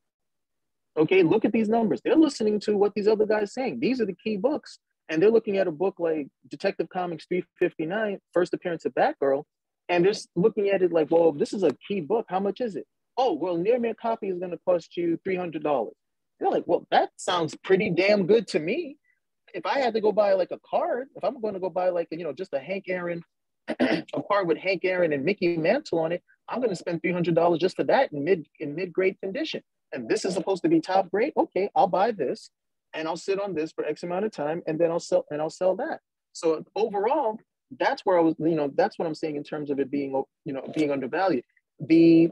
Okay, 0.98 1.22
look 1.22 1.46
at 1.46 1.52
these 1.52 1.70
numbers. 1.70 2.02
They're 2.04 2.16
listening 2.16 2.60
to 2.62 2.78
what 2.78 2.94
these 2.96 3.08
other 3.08 3.26
guys 3.26 3.54
saying. 3.54 3.82
These 3.82 4.02
are 4.02 4.06
the 4.06 4.16
key 4.16 4.38
books 4.38 4.80
and 5.10 5.22
they're 5.22 5.32
looking 5.32 5.58
at 5.58 5.68
a 5.68 5.72
book 5.72 5.96
like 6.00 6.28
Detective 6.50 6.90
Comics 6.90 7.26
359, 7.28 8.20
first 8.34 8.54
appearance 8.54 8.86
of 8.86 8.94
Batgirl, 8.94 9.44
and 9.90 10.06
they're 10.06 10.14
looking 10.36 10.70
at 10.70 10.82
it 10.82 10.92
like, 10.92 11.12
well, 11.12 11.32
this 11.32 11.54
is 11.54 11.64
a 11.64 11.76
key 11.88 12.02
book. 12.02 12.26
How 12.30 12.40
much 12.40 12.62
is 12.62 12.76
it? 12.76 12.86
Oh, 13.18 13.34
well, 13.34 13.58
near 13.58 13.80
me 13.80 13.94
copy 13.94 14.30
is 14.30 14.40
going 14.40 14.52
to 14.52 14.60
cost 14.66 14.98
you 14.98 15.20
$300. 15.28 15.90
They're 16.40 16.50
like, 16.50 16.64
well, 16.68 16.86
that 16.92 17.10
sounds 17.18 17.56
pretty 17.64 17.90
damn 17.92 18.26
good 18.28 18.48
to 18.50 18.60
me. 18.60 18.98
if 19.54 19.66
I 19.66 19.80
had 19.80 19.94
to 19.94 20.02
go 20.02 20.12
buy 20.12 20.34
like 20.34 20.52
a 20.52 20.60
card, 20.70 21.08
if 21.16 21.24
I'm 21.24 21.40
going 21.42 21.54
to 21.54 21.60
go 21.60 21.70
buy 21.70 21.90
like 21.90 22.08
you 22.12 22.24
know 22.24 22.34
just 22.34 22.54
a 22.54 22.60
Hank 22.60 22.86
Aaron, 22.90 23.24
a 23.80 24.04
card 24.30 24.48
with 24.48 24.58
Hank 24.58 24.84
Aaron 24.86 25.14
and 25.14 25.24
Mickey 25.24 25.58
Mantle 25.58 26.00
on 26.00 26.12
it, 26.12 26.24
I'm 26.50 26.60
going 26.60 26.70
to 26.70 26.76
spend 26.76 27.02
three 27.02 27.14
hundred 27.14 27.36
dollars 27.36 27.60
just 27.60 27.76
for 27.76 27.86
that 27.86 28.12
in 28.12 28.24
mid 28.24 28.48
in 28.60 28.76
mid 28.76 28.92
grade 28.94 29.18
condition. 29.22 29.62
And 29.94 30.10
this 30.10 30.26
is 30.26 30.34
supposed 30.34 30.64
to 30.64 30.70
be 30.70 30.82
top 30.82 31.10
grade. 31.10 31.34
Okay, 31.38 31.70
I'll 31.76 31.88
buy 31.88 32.12
this, 32.12 32.50
and 32.96 33.08
I'll 33.08 33.18
sit 33.18 33.40
on 33.40 33.54
this 33.54 33.72
for 33.72 33.86
X 33.86 34.04
amount 34.04 34.25
of 34.25 34.32
time, 34.32 34.62
and 34.68 34.80
then 34.80 34.92
I'll 34.92 35.00
sell 35.00 35.25
and 35.30 35.42
I'll 35.42 35.50
sell 35.50 35.75
that. 35.78 36.00
So 36.34 36.64
overall, 36.75 37.40
that's 37.80 38.06
where 38.06 38.18
I 38.18 38.22
was. 38.22 38.36
You 38.40 38.56
know, 38.56 38.72
that's 38.75 38.98
what 38.98 39.08
I'm 39.08 39.16
saying 39.16 39.36
in 39.36 39.44
terms 39.44 39.70
of 39.70 39.80
it 39.80 39.92
being 39.92 40.24
you 40.46 40.54
know 40.54 40.64
being 40.75 40.92
undervalued. 40.92 41.44
The 41.80 42.30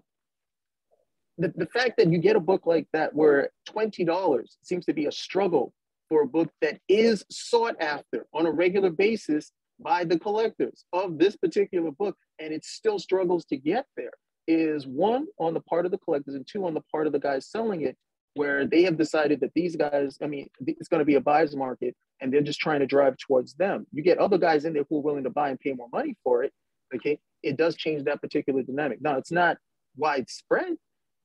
the, 1.38 1.53
the 1.55 1.65
fact 1.67 1.98
that 1.98 2.12
you 2.12 2.20
get 2.20 2.36
a 2.36 2.39
book 2.39 2.65
like 2.65 2.88
that 2.93 3.13
where 3.13 3.50
$20 3.70 4.46
seems 4.62 4.86
to 4.86 4.93
be 4.93 5.08
a 5.08 5.12
struggle 5.12 5.74
for 6.10 6.22
a 6.22 6.27
book 6.27 6.50
that 6.62 6.79
is 6.88 7.25
sought 7.32 7.75
after 7.82 8.27
on 8.34 8.46
a 8.46 8.51
regular 8.51 8.91
basis 8.91 9.51
by 9.79 10.03
the 10.03 10.20
collectors 10.20 10.86
of 10.93 11.17
this 11.17 11.36
particular 11.36 11.91
book, 11.91 12.15
and 12.39 12.53
it 12.53 12.63
still 12.63 13.00
struggles 13.00 13.46
to 13.46 13.58
get 13.58 13.86
there, 13.98 14.12
is 14.48 14.86
one 14.86 15.25
on 15.39 15.53
the 15.53 15.60
part 15.62 15.86
of 15.86 15.91
the 15.91 15.98
collectors, 15.98 16.36
and 16.36 16.48
two 16.48 16.65
on 16.65 16.74
the 16.74 16.84
part 16.91 17.08
of 17.08 17.13
the 17.13 17.20
guys 17.20 17.50
selling 17.50 17.82
it, 17.82 17.98
where 18.36 18.66
they 18.66 18.84
have 18.84 18.98
decided 18.98 19.40
that 19.42 19.54
these 19.54 19.75
guys, 19.75 20.18
I 20.22 20.28
mean, 20.28 20.50
it's 20.66 20.88
going 20.88 21.00
to 21.00 21.06
be 21.06 21.16
a 21.16 21.22
buyer's 21.22 21.56
market, 21.56 21.96
and 22.20 22.34
they're 22.34 22.42
just 22.42 22.60
trying 22.60 22.80
to 22.80 22.88
drive 22.88 23.16
towards 23.18 23.54
them. 23.54 23.86
You 23.92 24.02
get 24.02 24.18
other 24.18 24.38
guys 24.38 24.66
in 24.66 24.74
there 24.74 24.86
who 24.90 24.98
are 24.98 25.02
willing 25.02 25.24
to 25.25 25.30
buy 25.30 25.50
and 25.50 25.60
pay 25.60 25.74
more 25.74 25.90
money 25.92 26.16
for 26.24 26.44
it. 26.44 26.52
Okay, 26.96 27.20
it 27.42 27.58
does 27.58 27.75
change 27.75 28.04
that 28.04 28.22
particular 28.22 28.63
dynamic. 28.63 29.02
Now, 29.02 29.18
it's 29.18 29.32
not 29.32 29.58
widespread, 29.98 30.78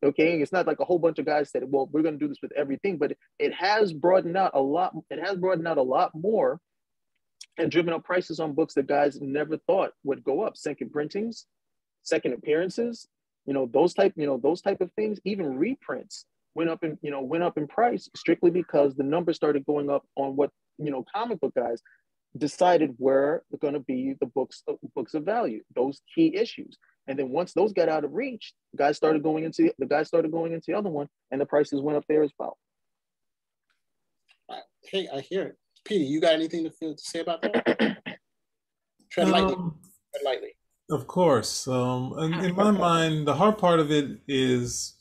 Okay, 0.05 0.41
it's 0.41 0.53
not 0.53 0.67
like 0.67 0.79
a 0.79 0.85
whole 0.85 0.99
bunch 0.99 1.19
of 1.19 1.27
guys 1.27 1.51
said, 1.51 1.65
"Well, 1.67 1.89
we're 1.91 2.03
going 2.03 2.19
to 2.19 2.25
do 2.25 2.29
this 2.29 2.41
with 2.41 2.53
everything," 2.53 2.99
but 2.99 3.17
it 3.41 3.53
has 3.55 3.93
broadened 3.93 4.37
out 4.37 4.53
a 4.55 4.61
lot. 4.61 4.95
It 5.11 5.19
has 5.19 5.37
broadened 5.37 5.67
out 5.67 5.79
a 5.79 5.83
lot 5.83 6.13
more, 6.15 6.61
and 7.59 7.71
driven 7.71 7.93
up 7.93 8.05
prices 8.05 8.39
on 8.39 8.55
books 8.55 8.75
that 8.75 8.87
guys 8.87 9.21
never 9.21 9.57
thought 9.57 9.93
would 10.05 10.23
go 10.23 10.43
up. 10.43 10.57
Second 10.57 10.93
printings, 10.93 11.47
second 12.05 12.33
appearances, 12.35 13.09
you 13.45 13.53
know, 13.53 13.67
those 13.67 13.93
type, 13.93 14.13
you 14.15 14.27
know, 14.27 14.39
those 14.39 14.63
type 14.63 14.81
of 14.81 14.93
things. 14.93 15.19
Even 15.25 15.59
reprints 15.59 16.27
went 16.59 16.69
up 16.69 16.83
in, 16.83 16.99
you 17.03 17.11
know, 17.13 17.23
went 17.23 17.45
up 17.45 17.57
in 17.57 17.69
price 17.69 18.09
strictly 18.17 18.51
because 18.51 18.97
the 18.97 19.05
numbers 19.05 19.37
started 19.37 19.65
going 19.65 19.89
up 19.89 20.05
on 20.17 20.35
what 20.35 20.51
you 20.77 20.91
know 20.91 21.05
comic 21.15 21.41
book 21.41 21.55
guys 21.55 21.81
decided 22.37 22.95
were 22.99 23.43
going 23.63 23.75
to 23.75 23.81
be 23.81 24.15
the 24.21 24.27
books 24.27 24.63
books 24.95 25.15
of 25.15 25.23
value, 25.25 25.63
those 25.75 26.01
key 26.13 26.35
issues. 26.35 26.77
And 27.07 27.19
then 27.19 27.31
once 27.31 27.55
those 27.55 27.73
got 27.73 27.89
out 27.89 28.05
of 28.05 28.13
reach, 28.13 28.53
guys 28.77 28.97
started 28.97 29.23
going 29.23 29.45
into 29.45 29.73
the 29.79 29.87
guys 29.87 30.09
started 30.09 30.33
going 30.33 30.53
into 30.53 30.67
the 30.69 30.77
other 30.77 30.91
one, 30.91 31.09
and 31.31 31.41
the 31.41 31.47
prices 31.47 31.81
went 31.81 31.97
up 31.97 32.05
there 32.09 32.25
as 32.25 32.33
well. 32.39 32.59
Hey, 34.91 35.09
I 35.15 35.21
hear 35.21 35.43
it. 35.43 35.57
Peter, 35.85 36.05
you 36.05 36.21
got 36.21 36.33
anything 36.35 36.65
to, 36.65 36.71
feel, 36.71 36.95
to 36.95 37.03
say 37.03 37.21
about 37.21 37.43
that? 37.43 37.65
Tread 39.11 39.29
lightly. 39.29 39.55
Um, 39.55 39.79
Tread 40.15 40.25
lightly. 40.25 40.55
Of 40.91 41.07
course. 41.07 41.69
Um, 41.69 42.15
in, 42.19 42.33
in 42.45 42.57
my 42.57 42.71
mind, 42.71 43.27
the 43.27 43.35
hard 43.35 43.59
part 43.59 43.81
of 43.81 43.91
it 43.91 44.21
is 44.27 44.95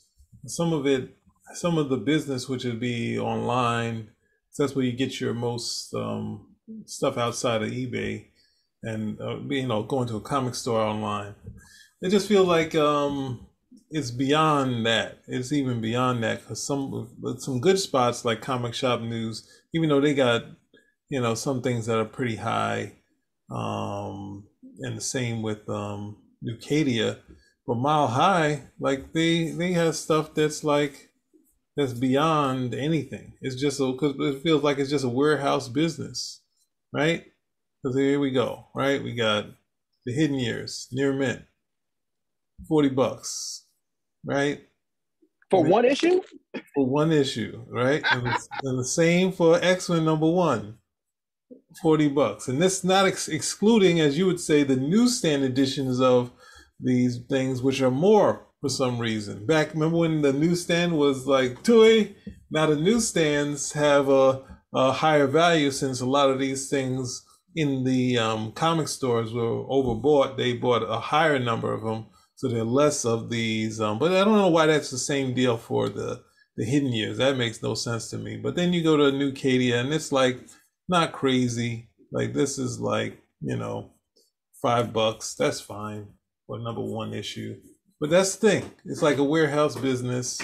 some 0.46 0.72
of 0.72 0.86
it, 0.86 1.16
some 1.54 1.78
of 1.78 1.88
the 1.88 1.96
business, 1.96 2.48
which 2.48 2.64
would 2.64 2.80
be 2.80 3.18
online. 3.18 4.10
So 4.50 4.62
that's 4.62 4.74
where 4.74 4.84
you 4.84 4.92
get 4.92 5.20
your 5.20 5.34
most 5.34 5.94
um, 5.94 6.54
stuff 6.86 7.16
outside 7.16 7.62
of 7.62 7.70
eBay, 7.70 8.26
and 8.82 9.20
uh, 9.20 9.38
you 9.48 9.66
know, 9.66 9.82
going 9.82 10.08
to 10.08 10.16
a 10.16 10.20
comic 10.20 10.54
store 10.54 10.80
online. 10.80 11.34
It 12.00 12.10
just 12.10 12.28
feels 12.28 12.46
like 12.46 12.74
um, 12.74 13.46
it's 13.90 14.10
beyond 14.10 14.86
that. 14.86 15.18
It's 15.26 15.52
even 15.52 15.80
beyond 15.80 16.22
that 16.22 16.40
because 16.40 16.64
some 16.64 17.36
some 17.38 17.60
good 17.60 17.78
spots 17.78 18.24
like 18.24 18.40
Comic 18.40 18.74
Shop 18.74 19.00
News, 19.00 19.48
even 19.74 19.88
though 19.88 20.00
they 20.00 20.14
got 20.14 20.44
you 21.08 21.20
know 21.20 21.34
some 21.34 21.62
things 21.62 21.86
that 21.86 21.98
are 21.98 22.04
pretty 22.04 22.36
high, 22.36 22.92
um, 23.50 24.46
and 24.80 24.96
the 24.96 25.00
same 25.00 25.42
with 25.42 25.68
um, 25.68 26.16
Newkadia, 26.44 27.18
but 27.66 27.76
Mile 27.76 28.08
High, 28.08 28.62
like 28.78 29.12
they 29.12 29.50
they 29.50 29.72
have 29.72 29.96
stuff 29.96 30.34
that's 30.34 30.64
like 30.64 31.07
that's 31.78 31.92
beyond 31.92 32.74
anything. 32.74 33.34
It's 33.40 33.54
just 33.54 33.78
because 33.78 34.16
it 34.18 34.42
feels 34.42 34.64
like 34.64 34.78
it's 34.78 34.90
just 34.90 35.04
a 35.04 35.08
warehouse 35.08 35.68
business, 35.68 36.40
right? 36.92 37.24
Because 37.80 37.96
here 37.96 38.18
we 38.18 38.32
go, 38.32 38.66
right? 38.74 39.00
We 39.00 39.14
got 39.14 39.46
the 40.04 40.12
hidden 40.12 40.40
years, 40.40 40.88
near 40.90 41.12
mint, 41.12 41.42
40 42.66 42.88
bucks, 42.88 43.66
right? 44.26 44.60
For 45.50 45.62
one 45.62 45.84
issue? 45.84 46.20
For 46.74 46.84
one 46.84 47.12
issue, 47.12 47.64
right? 47.68 48.02
and, 48.10 48.26
the, 48.26 48.48
and 48.64 48.78
the 48.80 48.84
same 48.84 49.30
for 49.30 49.62
X-Men 49.62 50.04
number 50.04 50.28
one, 50.28 50.78
40 51.80 52.08
bucks. 52.08 52.48
And 52.48 52.60
this 52.60 52.82
not 52.82 53.06
ex- 53.06 53.28
excluding, 53.28 54.00
as 54.00 54.18
you 54.18 54.26
would 54.26 54.40
say, 54.40 54.64
the 54.64 54.74
newsstand 54.74 55.44
editions 55.44 56.00
of 56.00 56.32
these 56.80 57.20
things, 57.30 57.62
which 57.62 57.80
are 57.80 57.90
more 57.92 58.47
for 58.60 58.68
some 58.68 58.98
reason. 58.98 59.46
Back, 59.46 59.74
remember 59.74 59.98
when 59.98 60.22
the 60.22 60.32
newsstand 60.32 60.98
was 60.98 61.26
like 61.26 61.62
toy? 61.62 62.14
Now 62.50 62.66
the 62.66 62.76
newsstands 62.76 63.72
have 63.72 64.08
a, 64.08 64.42
a 64.74 64.92
higher 64.92 65.26
value 65.26 65.70
since 65.70 66.00
a 66.00 66.06
lot 66.06 66.30
of 66.30 66.38
these 66.38 66.68
things 66.68 67.24
in 67.54 67.84
the 67.84 68.18
um, 68.18 68.52
comic 68.52 68.88
stores 68.88 69.32
were 69.32 69.64
overbought. 69.64 70.36
They 70.36 70.54
bought 70.54 70.82
a 70.82 70.98
higher 70.98 71.38
number 71.38 71.72
of 71.72 71.82
them 71.82 72.06
so 72.38 72.46
there 72.46 72.60
are 72.60 72.64
less 72.64 73.04
of 73.04 73.30
these. 73.30 73.80
Um, 73.80 73.98
but 73.98 74.12
I 74.12 74.22
don't 74.22 74.36
know 74.36 74.46
why 74.46 74.66
that's 74.66 74.92
the 74.92 74.98
same 74.98 75.34
deal 75.34 75.56
for 75.56 75.88
the 75.88 76.22
the 76.56 76.64
hidden 76.64 76.92
years. 76.92 77.18
That 77.18 77.36
makes 77.36 77.60
no 77.64 77.74
sense 77.74 78.10
to 78.10 78.16
me. 78.16 78.36
But 78.36 78.54
then 78.54 78.72
you 78.72 78.84
go 78.84 78.96
to 78.96 79.10
Newkadia 79.10 79.80
and 79.80 79.92
it's 79.92 80.12
like 80.12 80.38
not 80.88 81.12
crazy. 81.12 81.90
Like 82.12 82.34
this 82.34 82.56
is 82.56 82.78
like 82.78 83.20
you 83.40 83.56
know 83.56 83.90
five 84.62 84.92
bucks. 84.92 85.34
That's 85.34 85.60
fine 85.60 86.06
for 86.46 86.60
number 86.60 86.80
one 86.80 87.12
issue. 87.12 87.56
But 88.00 88.10
that's 88.10 88.36
the 88.36 88.48
thing. 88.48 88.70
It's 88.84 89.02
like 89.02 89.18
a 89.18 89.24
warehouse 89.24 89.76
business, 89.76 90.40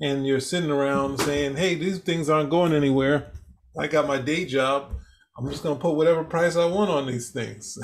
and 0.00 0.26
you're 0.26 0.40
sitting 0.40 0.70
around 0.70 1.18
saying, 1.18 1.56
"Hey, 1.56 1.74
these 1.74 1.98
things 1.98 2.28
aren't 2.28 2.50
going 2.50 2.72
anywhere. 2.72 3.32
I 3.78 3.86
got 3.86 4.06
my 4.06 4.18
day 4.18 4.44
job." 4.44 4.92
I'm 5.38 5.48
just 5.48 5.62
gonna 5.62 5.76
put 5.76 5.94
whatever 5.94 6.22
price 6.22 6.56
I 6.56 6.66
want 6.66 6.90
on 6.90 7.06
these 7.06 7.30
things. 7.30 7.78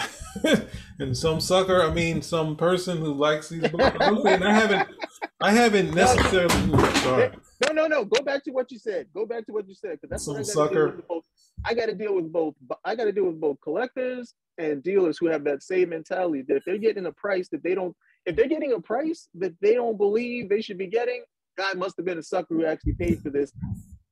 and 0.99 1.17
some 1.17 1.41
sucker, 1.41 1.83
I 1.83 1.91
mean, 1.91 2.21
some 2.21 2.55
person 2.55 2.99
who 2.99 3.15
likes 3.15 3.49
these 3.49 3.67
books. 3.69 3.97
I'm 3.99 4.27
I 4.27 4.53
haven't, 4.53 4.89
I 5.41 5.53
haven't 5.53 5.95
necessarily. 5.95 6.51
Sorry. 6.97 7.31
No, 7.65 7.73
no, 7.73 7.87
no. 7.87 8.05
Go 8.05 8.23
back 8.23 8.45
to 8.45 8.51
what 8.51 8.71
you 8.71 8.79
said. 8.79 9.07
Go 9.15 9.25
back 9.25 9.47
to 9.47 9.53
what 9.53 9.67
you 9.67 9.75
said 9.75 9.93
because 9.93 10.11
that's 10.11 10.25
some 10.27 10.35
what 10.35 10.41
I 10.41 10.45
sucker. 10.45 11.03
Both, 11.09 11.25
I 11.65 11.73
got 11.73 11.87
to 11.87 11.95
deal 11.95 12.15
with 12.15 12.31
both. 12.31 12.55
I 12.85 12.95
got 12.95 13.05
to 13.05 13.13
deal 13.13 13.25
with 13.25 13.41
both 13.41 13.57
collectors 13.63 14.35
and 14.59 14.83
dealers 14.83 15.17
who 15.19 15.27
have 15.27 15.45
that 15.45 15.63
same 15.63 15.91
mentality 15.91 16.45
that 16.49 16.57
if 16.57 16.65
they're 16.67 16.77
getting 16.77 17.07
a 17.07 17.13
price 17.13 17.49
that 17.53 17.63
they 17.63 17.75
don't, 17.75 17.97
if 18.27 18.37
they're 18.37 18.49
getting 18.49 18.73
a 18.73 18.81
price 18.81 19.29
that 19.35 19.55
they 19.61 19.75
don't 19.75 19.97
believe 19.97 20.49
they 20.49 20.61
should 20.61 20.79
be 20.79 20.89
getting, 20.89 21.23
God 21.57 21.79
must 21.79 21.97
have 21.97 22.05
been 22.05 22.19
a 22.19 22.23
sucker 22.23 22.55
who 22.55 22.67
actually 22.67 22.95
paid 22.95 23.23
for 23.23 23.31
this 23.31 23.53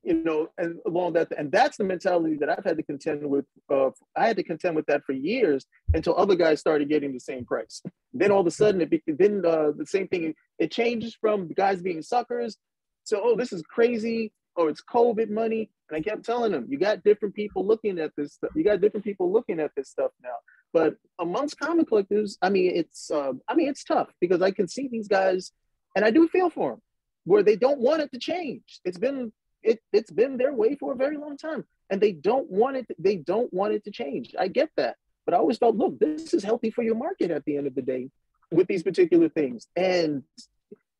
you 0.04 0.23
know, 0.23 0.49
and 0.59 0.78
along 0.87 1.14
that, 1.14 1.28
and 1.37 1.50
that's 1.50 1.78
the 1.78 1.85
mentality 1.85 2.37
that 2.37 2.50
I've 2.50 2.64
had 2.64 2.76
to 2.76 2.83
contend 2.83 3.26
with. 3.28 3.47
Uh, 3.73 3.90
I 4.14 4.26
had 4.26 4.37
to 4.37 4.42
contend 4.42 4.76
with 4.76 4.85
that 4.87 5.02
for 5.04 5.12
years 5.12 5.64
until 5.94 6.16
other 6.16 6.37
guys 6.37 6.61
started 6.61 6.90
getting 6.90 7.12
the 7.12 7.21
same 7.21 7.44
price. 7.44 7.83
Then 8.16 8.30
all 8.30 8.42
of 8.42 8.47
a 8.47 8.50
sudden, 8.52 8.80
it 8.80 8.90
be, 8.90 9.02
then 9.09 9.42
uh, 9.44 9.73
the 9.76 9.87
same 9.87 10.06
thing. 10.06 10.35
It 10.61 10.71
changes 10.71 11.16
from 11.21 11.49
guys 11.49 11.83
being 11.83 12.00
suckers 12.00 12.56
to 13.06 13.21
oh, 13.21 13.35
this 13.35 13.52
is 13.52 13.61
crazy, 13.62 14.30
or 14.56 14.68
it's 14.68 14.82
COVID 14.82 15.30
money. 15.30 15.70
And 15.88 15.99
I 15.99 16.00
kept 16.00 16.25
telling 16.25 16.52
them, 16.52 16.66
you 16.68 16.78
got 16.78 17.04
different 17.04 17.34
people 17.34 17.66
looking 17.66 17.99
at 17.99 18.12
this 18.16 18.34
stuff. 18.34 18.50
You 18.54 18.64
got 18.64 18.80
different 18.80 19.04
people 19.04 19.32
looking 19.32 19.61
at 19.61 19.73
this 19.76 19.90
stuff 19.90 20.12
now. 20.23 20.37
But 20.73 20.96
amongst 21.20 21.58
comic 21.58 21.88
collectors, 21.88 22.38
I 22.42 22.50
mean, 22.50 22.75
it's 22.75 23.11
uh, 23.11 23.32
I 23.49 23.54
mean, 23.54 23.68
it's 23.68 23.84
tough 23.84 24.08
because 24.20 24.42
I 24.42 24.50
can 24.50 24.68
see 24.68 24.88
these 24.88 25.08
guys, 25.08 25.52
and 25.94 26.04
I 26.04 26.11
do 26.11 26.26
feel 26.28 26.50
for 26.50 26.70
them 26.70 26.82
where 27.25 27.42
they 27.42 27.56
don't 27.56 27.80
want 27.80 28.02
it 28.02 28.12
to 28.12 28.18
change. 28.18 28.80
It's 28.84 28.99
been 28.99 29.32
it, 29.64 29.80
it's 29.92 30.11
been 30.11 30.37
their 30.37 30.52
way 30.52 30.76
for 30.76 30.92
a 30.92 30.96
very 30.96 31.16
long 31.16 31.37
time 31.37 31.64
and 31.90 32.00
they 32.00 32.12
don't 32.12 32.50
want 32.50 32.76
it 32.76 32.87
they 32.99 33.16
don't 33.16 33.52
want 33.52 33.73
it 33.73 33.84
to 33.84 33.90
change 33.90 34.34
i 34.38 34.46
get 34.46 34.70
that 34.76 34.96
but 35.25 35.34
i 35.34 35.38
always 35.38 35.58
felt 35.58 35.76
look 35.76 35.99
this 35.99 36.34
is 36.34 36.44
healthy 36.44 36.70
for 36.70 36.82
your 36.82 36.94
market 36.94 37.30
at 37.30 37.44
the 37.44 37.56
end 37.56 37.66
of 37.66 37.75
the 37.75 37.82
day 37.82 38.11
with 38.50 38.66
these 38.68 38.82
particular 38.82 39.28
things 39.28 39.66
and 39.75 40.23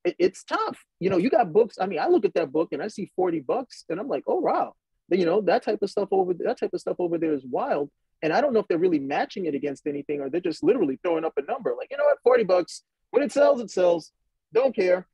it, 0.04 0.16
it's 0.18 0.44
tough. 0.44 0.78
You 1.00 1.11
know 1.11 1.16
you 1.16 1.30
got 1.30 1.52
books 1.52 1.76
i 1.80 1.87
mean 1.87 1.99
i 1.99 2.06
look 2.06 2.25
at 2.25 2.34
that 2.34 2.52
book 2.52 2.68
and 2.73 2.82
i 2.82 2.88
see 2.88 3.11
40 3.16 3.40
bucks 3.40 3.84
and 3.88 3.99
i'm 3.99 4.08
like 4.08 4.25
oh 4.26 4.40
wow. 4.40 4.75
You 5.11 5.26
know 5.26 5.42
that 5.42 5.62
type 5.62 5.82
of 5.82 5.90
stuff 5.90 6.08
over 6.12 6.34
that 6.34 6.58
type 6.58 6.70
of 6.73 6.80
stuff 6.80 6.96
over 6.99 7.18
there 7.18 7.34
is 7.34 7.44
wild. 7.44 7.90
And 8.23 8.32
i 8.32 8.40
don't 8.40 8.52
know 8.52 8.61
if 8.61 8.68
they're 8.68 8.78
really 8.78 8.99
matching 8.99 9.46
it 9.46 9.54
against 9.54 9.87
anything 9.87 10.20
or 10.20 10.30
they're 10.30 10.40
just 10.40 10.62
literally 10.62 10.99
throwing 11.02 11.25
up 11.25 11.34
a 11.37 11.42
number. 11.42 11.75
Like 11.76 11.88
you 11.90 11.96
know 11.96 12.04
what? 12.04 12.18
40 12.23 12.44
bucks. 12.44 12.82
When 13.11 13.23
it 13.23 13.32
sells 13.32 13.61
it 13.61 13.70
sells. 13.70 14.12
Don't 14.52 14.75
care. 14.75 15.06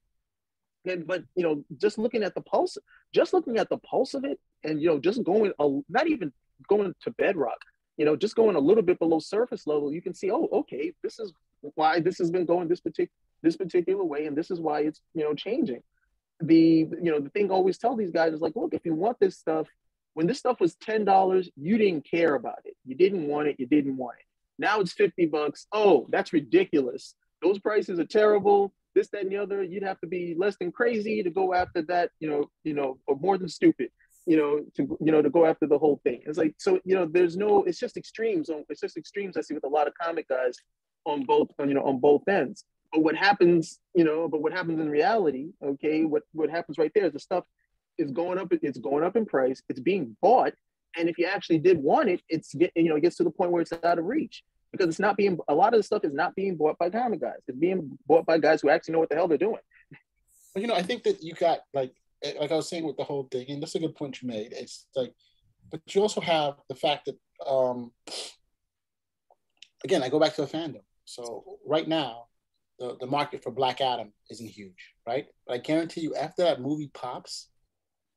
And, 0.87 1.06
but 1.06 1.25
you 1.35 1.42
know, 1.42 1.64
just 1.76 1.99
looking 1.99 2.23
at 2.23 2.35
the 2.35 2.40
pulse, 2.40 2.78
just 3.12 3.32
looking 3.32 3.59
at 3.59 3.68
the 3.68 3.78
pulse 3.78 4.14
of 4.14 4.25
it, 4.25 4.38
and 4.64 4.80
you 4.80 4.88
know, 4.88 4.99
just 4.99 5.23
going 5.25 5.52
a, 5.59 5.80
not 5.88 6.09
even 6.09 6.32
going 6.68 6.94
to 7.02 7.11
bedrock, 7.12 7.59
you 7.97 8.04
know, 8.04 8.16
just 8.16 8.37
going 8.37 8.56
a 8.56 8.61
little 8.61 8.82
bit 8.82 8.99
below 8.99 9.18
surface 9.18 9.66
level, 9.66 9.92
you 9.92 10.02
can 10.02 10.14
see, 10.14 10.30
oh, 10.30 10.49
okay, 10.52 10.92
this 11.02 11.18
is 11.18 11.32
why 11.75 12.00
this 12.00 12.18
has 12.18 12.30
been 12.30 12.47
going 12.47 12.68
this 12.68 12.80
particular 12.80 13.11
this 13.42 13.56
particular 13.56 14.04
way, 14.04 14.26
and 14.26 14.37
this 14.37 14.50
is 14.50 14.61
why 14.61 14.80
it's 14.80 15.00
you 15.14 15.25
know 15.25 15.35
changing. 15.35 15.82
The 16.40 16.88
you 17.04 17.11
know 17.11 17.20
the 17.20 17.30
thing 17.30 17.50
I 17.50 17.54
always 17.54 17.78
tell 17.78 17.97
these 17.97 18.11
guys 18.11 18.32
is 18.32 18.40
like, 18.40 18.56
look, 18.56 18.75
if 18.75 18.85
you 18.85 18.94
want 18.94 19.18
this 19.20 19.38
stuff, 19.38 19.66
When 20.14 20.26
this 20.26 20.38
stuff 20.38 20.61
was 20.61 20.75
ten 20.76 21.04
dollars, 21.04 21.49
you 21.56 21.78
didn't 21.78 22.04
care 22.11 22.35
about 22.35 22.61
it. 22.64 22.76
You 22.85 22.94
didn't 22.97 23.26
want 23.28 23.49
it. 23.49 23.56
You 23.59 23.66
didn't 23.66 23.97
want 23.97 24.16
it. 24.18 24.26
Now 24.59 24.80
it's 24.80 24.92
fifty 24.92 25.26
bucks. 25.26 25.66
Oh, 25.73 26.06
that's 26.11 26.32
ridiculous. 26.32 27.14
Those 27.42 27.59
prices 27.59 27.99
are 27.99 28.06
terrible. 28.06 28.73
This, 28.94 29.09
that, 29.11 29.23
and 29.23 29.30
the 29.30 29.37
other. 29.37 29.62
You'd 29.62 29.85
have 29.85 30.00
to 30.00 30.06
be 30.09 30.35
less 30.37 30.56
than 30.59 30.73
crazy 30.73 31.23
to 31.23 31.30
go 31.30 31.54
after 31.54 31.82
that. 31.82 32.11
You 32.18 32.28
know, 32.28 32.50
you 32.64 32.75
know, 32.75 32.99
or 33.06 33.16
more 33.16 33.38
than 33.38 33.49
stupid. 33.49 33.90
You 34.26 34.37
know, 34.37 34.61
to 34.76 34.99
you 35.00 35.12
know 35.12 35.23
to 35.23 35.30
go 35.30 35.47
after 35.47 35.66
the 35.66 35.78
whole 35.78 36.00
thing. 36.02 36.23
It's 36.26 36.38
like 36.38 36.54
so. 36.59 36.80
You 36.85 36.97
know, 36.97 37.06
there's 37.06 37.37
no. 37.37 37.62
It's 37.62 37.78
just 37.78 37.97
extremes. 37.97 38.50
on 38.50 38.64
It's 38.68 38.80
just 38.80 38.97
extremes. 38.97 39.37
I 39.37 39.42
see 39.42 39.54
with 39.54 39.64
a 39.64 39.68
lot 39.68 39.87
of 39.87 39.94
comic 39.94 40.28
guys 40.28 40.56
on 41.06 41.25
both. 41.25 41.49
on, 41.59 41.68
You 41.68 41.75
know, 41.76 41.85
on 41.85 42.00
both 42.00 42.26
ends. 42.28 42.64
But 42.92 43.02
what 43.02 43.16
happens, 43.16 43.78
you 43.94 44.04
know, 44.04 44.28
but 44.28 44.42
what 44.42 44.52
happens 44.52 44.80
in 44.80 44.88
reality, 44.88 45.50
okay, 45.64 46.04
what, 46.04 46.23
what 46.32 46.50
happens 46.50 46.78
right 46.78 46.90
there 46.94 47.06
is 47.06 47.12
the 47.12 47.20
stuff 47.20 47.44
is 47.99 48.11
going 48.11 48.38
up, 48.38 48.52
it's 48.52 48.78
going 48.78 49.04
up 49.04 49.16
in 49.16 49.26
price, 49.26 49.62
it's 49.68 49.80
being 49.80 50.16
bought. 50.20 50.54
And 50.97 51.09
if 51.09 51.18
you 51.18 51.26
actually 51.26 51.59
did 51.59 51.78
want 51.78 52.09
it, 52.09 52.20
it's 52.28 52.52
get, 52.54 52.73
you 52.75 52.88
know, 52.88 52.97
it 52.97 53.02
gets 53.02 53.16
to 53.16 53.25
the 53.25 53.30
point 53.30 53.52
where 53.52 53.62
it's 53.62 53.73
out 53.73 53.99
of 53.99 54.04
reach 54.04 54.42
because 54.73 54.88
it's 54.88 54.99
not 54.99 55.16
being 55.16 55.38
a 55.49 55.54
lot 55.54 55.73
of 55.73 55.78
the 55.78 55.85
stuff 55.85 56.04
is 56.04 56.12
not 56.12 56.35
being 56.35 56.56
bought 56.56 56.78
by 56.78 56.90
comic 56.90 57.20
guys. 57.20 57.38
It's 57.47 57.59
being 57.59 57.99
bought 58.06 58.26
by 58.26 58.38
guys 58.38 58.62
who 58.62 58.70
actually 58.70 58.92
know 58.92 59.00
what 59.00 59.09
the 59.09 59.16
hell 59.16 59.28
they're 59.28 59.38
doing. 59.38 59.61
Well, 60.54 60.62
you 60.62 60.66
know, 60.66 60.75
I 60.75 60.82
think 60.82 61.04
that 61.04 61.23
you 61.23 61.35
got 61.35 61.61
like 61.73 61.92
like 62.38 62.52
I 62.52 62.56
was 62.56 62.68
saying 62.68 62.85
with 62.85 62.97
the 62.97 63.04
whole 63.04 63.28
thing, 63.30 63.47
and 63.50 63.62
that's 63.62 63.75
a 63.75 63.78
good 63.78 63.94
point 63.94 64.20
you 64.20 64.28
made. 64.28 64.52
It's 64.52 64.87
like, 64.94 65.14
but 65.70 65.80
you 65.94 66.02
also 66.02 66.20
have 66.20 66.54
the 66.68 66.75
fact 66.75 67.06
that 67.06 67.49
um 67.49 67.92
again, 69.85 70.02
I 70.02 70.09
go 70.09 70.20
back 70.20 70.35
to 70.35 70.42
the 70.42 70.49
fandom. 70.49 70.82
So 71.04 71.59
right 71.66 71.87
now, 71.87 72.26
the, 72.80 72.96
the 72.99 73.06
market 73.06 73.42
for 73.42 73.52
Black 73.52 73.80
Adam 73.80 74.12
isn't 74.30 74.49
huge, 74.49 74.94
right? 75.06 75.26
But 75.46 75.54
I 75.54 75.58
guarantee 75.58 76.00
you, 76.00 76.14
after 76.14 76.42
that 76.42 76.62
movie 76.62 76.90
pops, 76.94 77.50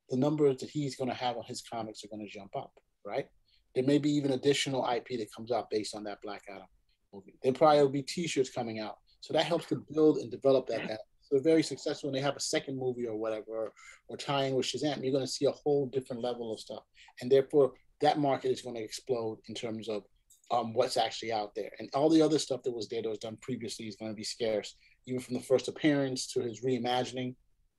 the 0.08 0.16
numbers 0.16 0.58
that 0.58 0.70
he's 0.70 0.96
going 0.96 1.10
to 1.10 1.16
have 1.16 1.36
on 1.36 1.44
his 1.46 1.62
comics 1.62 2.02
are 2.02 2.08
going 2.08 2.26
to 2.26 2.32
jump 2.32 2.56
up, 2.56 2.72
right? 3.06 3.26
There 3.74 3.84
may 3.84 3.98
be 3.98 4.10
even 4.10 4.32
additional 4.32 4.88
IP 4.88 5.18
that 5.18 5.34
comes 5.36 5.52
out 5.52 5.70
based 5.70 5.94
on 5.94 6.04
that 6.04 6.22
Black 6.22 6.42
Adam 6.48 6.66
movie. 7.12 7.34
There 7.42 7.52
probably 7.52 7.82
will 7.82 7.90
be 7.90 8.02
T-shirts 8.02 8.50
coming 8.50 8.80
out, 8.80 8.96
so 9.20 9.34
that 9.34 9.44
helps 9.44 9.66
to 9.66 9.84
build 9.92 10.18
and 10.18 10.30
develop 10.30 10.66
that. 10.68 10.82
Adam. 10.82 10.98
So 11.22 11.40
very 11.40 11.62
successful, 11.62 12.08
and 12.08 12.16
they 12.16 12.22
have 12.22 12.36
a 12.36 12.40
second 12.40 12.78
movie 12.78 13.06
or 13.06 13.16
whatever, 13.16 13.50
or, 13.50 13.72
or 14.08 14.16
tying 14.16 14.54
with 14.54 14.66
Shazam. 14.66 15.02
You're 15.02 15.12
going 15.12 15.24
to 15.24 15.30
see 15.30 15.46
a 15.46 15.50
whole 15.50 15.86
different 15.86 16.22
level 16.22 16.52
of 16.52 16.60
stuff, 16.60 16.82
and 17.20 17.30
therefore 17.30 17.72
that 18.00 18.18
market 18.18 18.50
is 18.50 18.62
going 18.62 18.76
to 18.76 18.82
explode 18.82 19.38
in 19.48 19.54
terms 19.54 19.88
of 19.88 20.04
um, 20.50 20.72
what's 20.74 20.96
actually 20.96 21.32
out 21.32 21.54
there. 21.54 21.70
And 21.78 21.88
all 21.94 22.08
the 22.08 22.22
other 22.22 22.38
stuff 22.38 22.62
that 22.62 22.74
was 22.74 22.88
there 22.88 23.02
that 23.02 23.08
was 23.08 23.18
done 23.18 23.38
previously 23.40 23.86
is 23.86 23.96
going 23.96 24.10
to 24.10 24.16
be 24.16 24.24
scarce, 24.24 24.76
even 25.06 25.20
from 25.20 25.34
the 25.34 25.40
first 25.40 25.68
appearance 25.68 26.26
to 26.32 26.40
his 26.40 26.62
reimagining, 26.62 27.34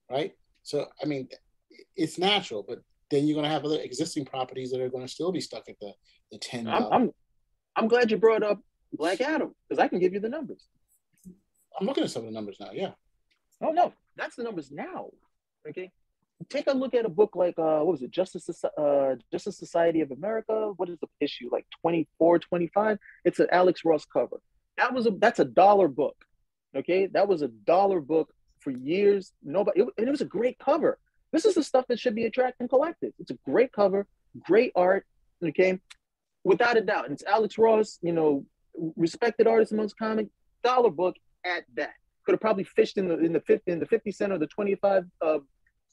right? 0.10 0.34
So, 0.64 0.88
I 1.02 1.06
mean, 1.06 1.28
it's 1.96 2.18
natural, 2.18 2.64
but 2.68 2.80
then 3.12 3.28
you're 3.28 3.36
going 3.36 3.46
to 3.46 3.52
have 3.52 3.66
other 3.66 3.80
existing 3.82 4.26
properties 4.26 4.72
that 4.72 4.82
are 4.82 4.90
going 4.90 5.06
to 5.06 5.12
still 5.12 5.32
be 5.32 5.42
stuck 5.42 5.70
at 5.70 5.80
the, 5.80 5.94
the 6.32 6.38
10. 6.38 6.68
I'm, 6.68 6.84
I'm, 6.92 7.12
I'm 7.76 7.88
glad 7.88 8.10
you 8.10 8.18
brought 8.18 8.44
up 8.44 8.60
Black 8.94 9.22
Adam 9.22 9.54
because 9.68 9.82
I 9.82 9.88
can 9.88 10.00
give 10.00 10.14
you 10.14 10.20
the 10.20 10.30
numbers. 10.30 10.66
I'm 11.80 11.86
looking 11.86 12.04
at 12.04 12.12
some 12.12 12.24
of 12.24 12.28
the 12.28 12.34
numbers 12.34 12.58
now, 12.60 12.70
yeah. 12.72 12.92
Oh, 13.62 13.72
no, 13.72 13.94
that's 14.16 14.36
the 14.36 14.44
numbers 14.44 14.72
now. 14.72 15.10
Okay 15.68 15.92
take 16.50 16.68
a 16.68 16.74
look 16.74 16.94
at 16.94 17.06
a 17.06 17.10
book 17.10 17.36
like 17.36 17.58
uh 17.58 17.80
what 17.80 17.88
was 17.88 18.02
it? 18.02 18.12
Justice 18.12 18.50
uh 18.64 19.16
justice 19.32 19.58
society 19.58 20.02
of 20.02 20.12
america? 20.12 20.74
What 20.78 20.90
is 20.90 20.98
the 21.00 21.08
issue 21.20 21.50
like 21.52 21.66
24 21.82 22.40
25 22.40 22.98
it's 23.24 23.40
an 23.40 23.48
alex 23.52 23.82
ross 23.86 24.06
cover. 24.06 24.38
That 24.78 24.94
was 24.94 25.08
a 25.08 25.12
that's 25.12 25.40
a 25.40 25.46
dollar 25.46 25.88
book 25.88 26.16
okay? 26.76 27.08
That 27.08 27.28
was 27.28 27.42
a 27.42 27.48
dollar 27.48 28.00
book 28.00 28.34
for 28.60 28.72
years. 28.72 29.32
Nobody 29.44 29.82
it, 29.82 29.88
and 29.98 30.08
it 30.08 30.12
was 30.12 30.22
a 30.22 30.26
great 30.26 30.58
cover. 30.60 30.98
This 31.32 31.46
is 31.46 31.56
the 31.56 31.64
stuff 31.64 31.86
that 31.90 32.00
should 32.00 32.16
be 32.16 32.26
attracting 32.26 32.68
collectors 32.68 33.14
it's 33.20 33.32
a 33.32 33.38
great 33.46 33.72
cover 33.72 34.08
great 34.40 34.72
art 34.76 35.06
okay? 35.44 35.80
Without 36.44 36.78
a 36.78 36.82
doubt. 36.82 37.06
And 37.06 37.14
it's 37.14 37.24
alex 37.26 37.58
ross 37.58 38.00
you 38.02 38.14
know 38.14 38.46
respected 38.96 39.48
artist 39.48 39.72
amongst 39.72 39.98
comic 39.98 40.28
dollar 40.64 40.90
book 40.90 41.16
at 41.46 41.64
that. 41.76 41.92
Could 42.26 42.34
have 42.34 42.42
probably 42.42 42.64
fished 42.64 42.98
in 42.98 43.08
the 43.08 43.18
in 43.20 43.34
the 43.34 43.40
50 43.40 43.72
in 43.72 43.80
the 43.80 43.86
50 43.86 44.12
cent 44.12 44.34
or 44.34 44.38
the 44.38 44.48
25 44.48 45.06
uh 45.22 45.40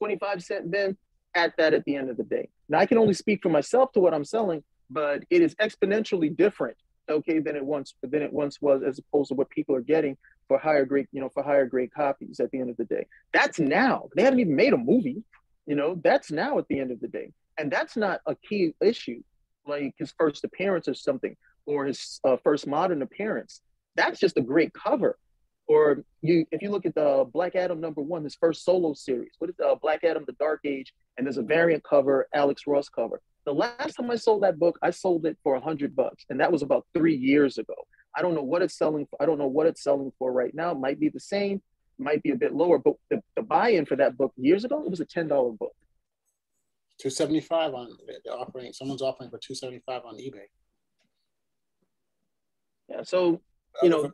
25 0.02 0.42
cent 0.42 0.68
bin 0.68 0.96
at 1.36 1.56
that 1.58 1.74
at 1.74 1.84
the 1.84 1.94
end 1.94 2.10
of 2.10 2.16
the 2.16 2.24
day. 2.24 2.48
Now 2.68 2.80
I 2.80 2.86
can 2.86 2.98
only 2.98 3.14
speak 3.14 3.40
for 3.40 3.50
myself 3.50 3.92
to 3.92 4.00
what 4.00 4.12
I'm 4.12 4.24
selling, 4.24 4.64
but 4.90 5.22
it 5.30 5.42
is 5.42 5.54
exponentially 5.54 6.36
different, 6.36 6.76
okay, 7.08 7.38
than 7.38 7.54
it 7.54 7.64
once 7.64 7.94
than 8.02 8.20
it 8.20 8.32
once 8.32 8.60
was 8.60 8.82
as 8.82 8.98
opposed 8.98 9.28
to 9.28 9.34
what 9.34 9.48
people 9.50 9.76
are 9.76 9.80
getting 9.80 10.16
for 10.48 10.58
higher 10.58 10.84
grade, 10.84 11.06
you 11.12 11.20
know, 11.20 11.28
for 11.28 11.44
higher 11.44 11.66
grade 11.66 11.94
copies 11.94 12.40
at 12.40 12.50
the 12.50 12.58
end 12.58 12.68
of 12.68 12.76
the 12.78 12.84
day. 12.84 13.06
That's 13.32 13.60
now. 13.60 14.08
They 14.16 14.24
haven't 14.24 14.40
even 14.40 14.56
made 14.56 14.72
a 14.72 14.76
movie, 14.76 15.22
you 15.66 15.76
know, 15.76 15.94
that's 16.02 16.32
now 16.32 16.58
at 16.58 16.66
the 16.66 16.80
end 16.80 16.90
of 16.90 16.98
the 16.98 17.06
day. 17.06 17.32
And 17.56 17.70
that's 17.70 17.96
not 17.96 18.22
a 18.26 18.34
key 18.34 18.74
issue, 18.82 19.22
like 19.68 19.94
his 19.98 20.12
first 20.18 20.42
appearance 20.42 20.88
or 20.88 20.94
something, 20.94 21.36
or 21.64 21.86
his 21.86 22.18
uh, 22.24 22.38
first 22.42 22.66
modern 22.66 23.02
appearance. 23.02 23.60
That's 23.94 24.18
just 24.18 24.36
a 24.36 24.42
great 24.42 24.72
cover. 24.74 25.16
Or 25.72 26.04
you, 26.20 26.44
if 26.52 26.60
you 26.60 26.70
look 26.70 26.84
at 26.84 26.94
the 26.94 27.26
Black 27.32 27.56
Adam 27.56 27.80
number 27.80 28.02
one, 28.02 28.24
his 28.24 28.34
first 28.34 28.62
solo 28.62 28.92
series, 28.92 29.32
what 29.38 29.48
is 29.48 29.56
uh, 29.64 29.74
Black 29.76 30.04
Adam: 30.04 30.22
The 30.26 30.34
Dark 30.34 30.60
Age, 30.66 30.92
and 31.16 31.26
there's 31.26 31.38
a 31.38 31.42
variant 31.42 31.82
cover, 31.82 32.28
Alex 32.34 32.66
Ross 32.66 32.90
cover. 32.90 33.22
The 33.46 33.54
last 33.54 33.94
time 33.94 34.10
I 34.10 34.16
sold 34.16 34.42
that 34.42 34.58
book, 34.58 34.78
I 34.82 34.90
sold 34.90 35.24
it 35.24 35.38
for 35.42 35.54
a 35.54 35.60
hundred 35.60 35.96
bucks, 35.96 36.26
and 36.28 36.38
that 36.40 36.52
was 36.52 36.60
about 36.60 36.84
three 36.92 37.16
years 37.16 37.56
ago. 37.56 37.74
I 38.14 38.20
don't 38.20 38.34
know 38.34 38.42
what 38.42 38.60
it's 38.60 38.76
selling. 38.76 39.06
For. 39.06 39.22
I 39.22 39.24
don't 39.24 39.38
know 39.38 39.46
what 39.46 39.66
it's 39.66 39.82
selling 39.82 40.12
for 40.18 40.30
right 40.30 40.54
now. 40.54 40.72
It 40.72 40.78
might 40.78 41.00
be 41.00 41.08
the 41.08 41.20
same, 41.20 41.62
might 41.98 42.22
be 42.22 42.32
a 42.32 42.36
bit 42.36 42.54
lower, 42.54 42.78
but 42.78 42.96
the, 43.08 43.22
the 43.34 43.42
buy-in 43.42 43.86
for 43.86 43.96
that 43.96 44.18
book 44.18 44.34
years 44.36 44.64
ago, 44.64 44.82
it 44.84 44.90
was 44.90 45.00
a 45.00 45.06
ten 45.06 45.26
dollar 45.26 45.52
book. 45.52 45.74
Two 47.00 47.08
seventy 47.08 47.40
five 47.40 47.72
on 47.72 47.96
they're 48.26 48.34
offering. 48.34 48.74
Someone's 48.74 49.00
offering 49.00 49.30
for 49.30 49.38
two 49.38 49.54
seventy 49.54 49.80
five 49.86 50.02
on 50.04 50.16
eBay. 50.16 50.48
Yeah, 52.90 53.04
so 53.04 53.40
you 53.82 53.88
know, 53.88 54.12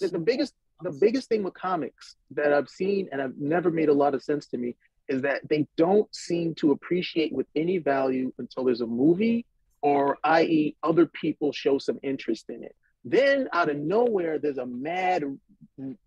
the 0.00 0.18
biggest 0.18 0.54
the 0.82 0.90
biggest 0.90 1.28
thing 1.28 1.42
with 1.42 1.54
comics 1.54 2.16
that 2.32 2.52
I've 2.52 2.68
seen 2.68 3.08
and 3.12 3.20
I've 3.20 3.36
never 3.38 3.70
made 3.70 3.88
a 3.88 3.94
lot 3.94 4.14
of 4.14 4.22
sense 4.22 4.46
to 4.48 4.58
me 4.58 4.76
is 5.08 5.22
that 5.22 5.46
they 5.48 5.66
don't 5.76 6.12
seem 6.14 6.54
to 6.56 6.72
appreciate 6.72 7.32
with 7.32 7.46
any 7.56 7.78
value 7.78 8.32
until 8.38 8.64
there's 8.64 8.80
a 8.80 8.86
movie 8.86 9.44
or 9.80 10.18
i.e. 10.24 10.76
other 10.82 11.06
people 11.06 11.52
show 11.52 11.78
some 11.78 11.98
interest 12.02 12.48
in 12.48 12.62
it. 12.62 12.74
Then 13.04 13.48
out 13.52 13.68
of 13.68 13.76
nowhere 13.76 14.38
there's 14.38 14.58
a 14.58 14.66
mad 14.66 15.24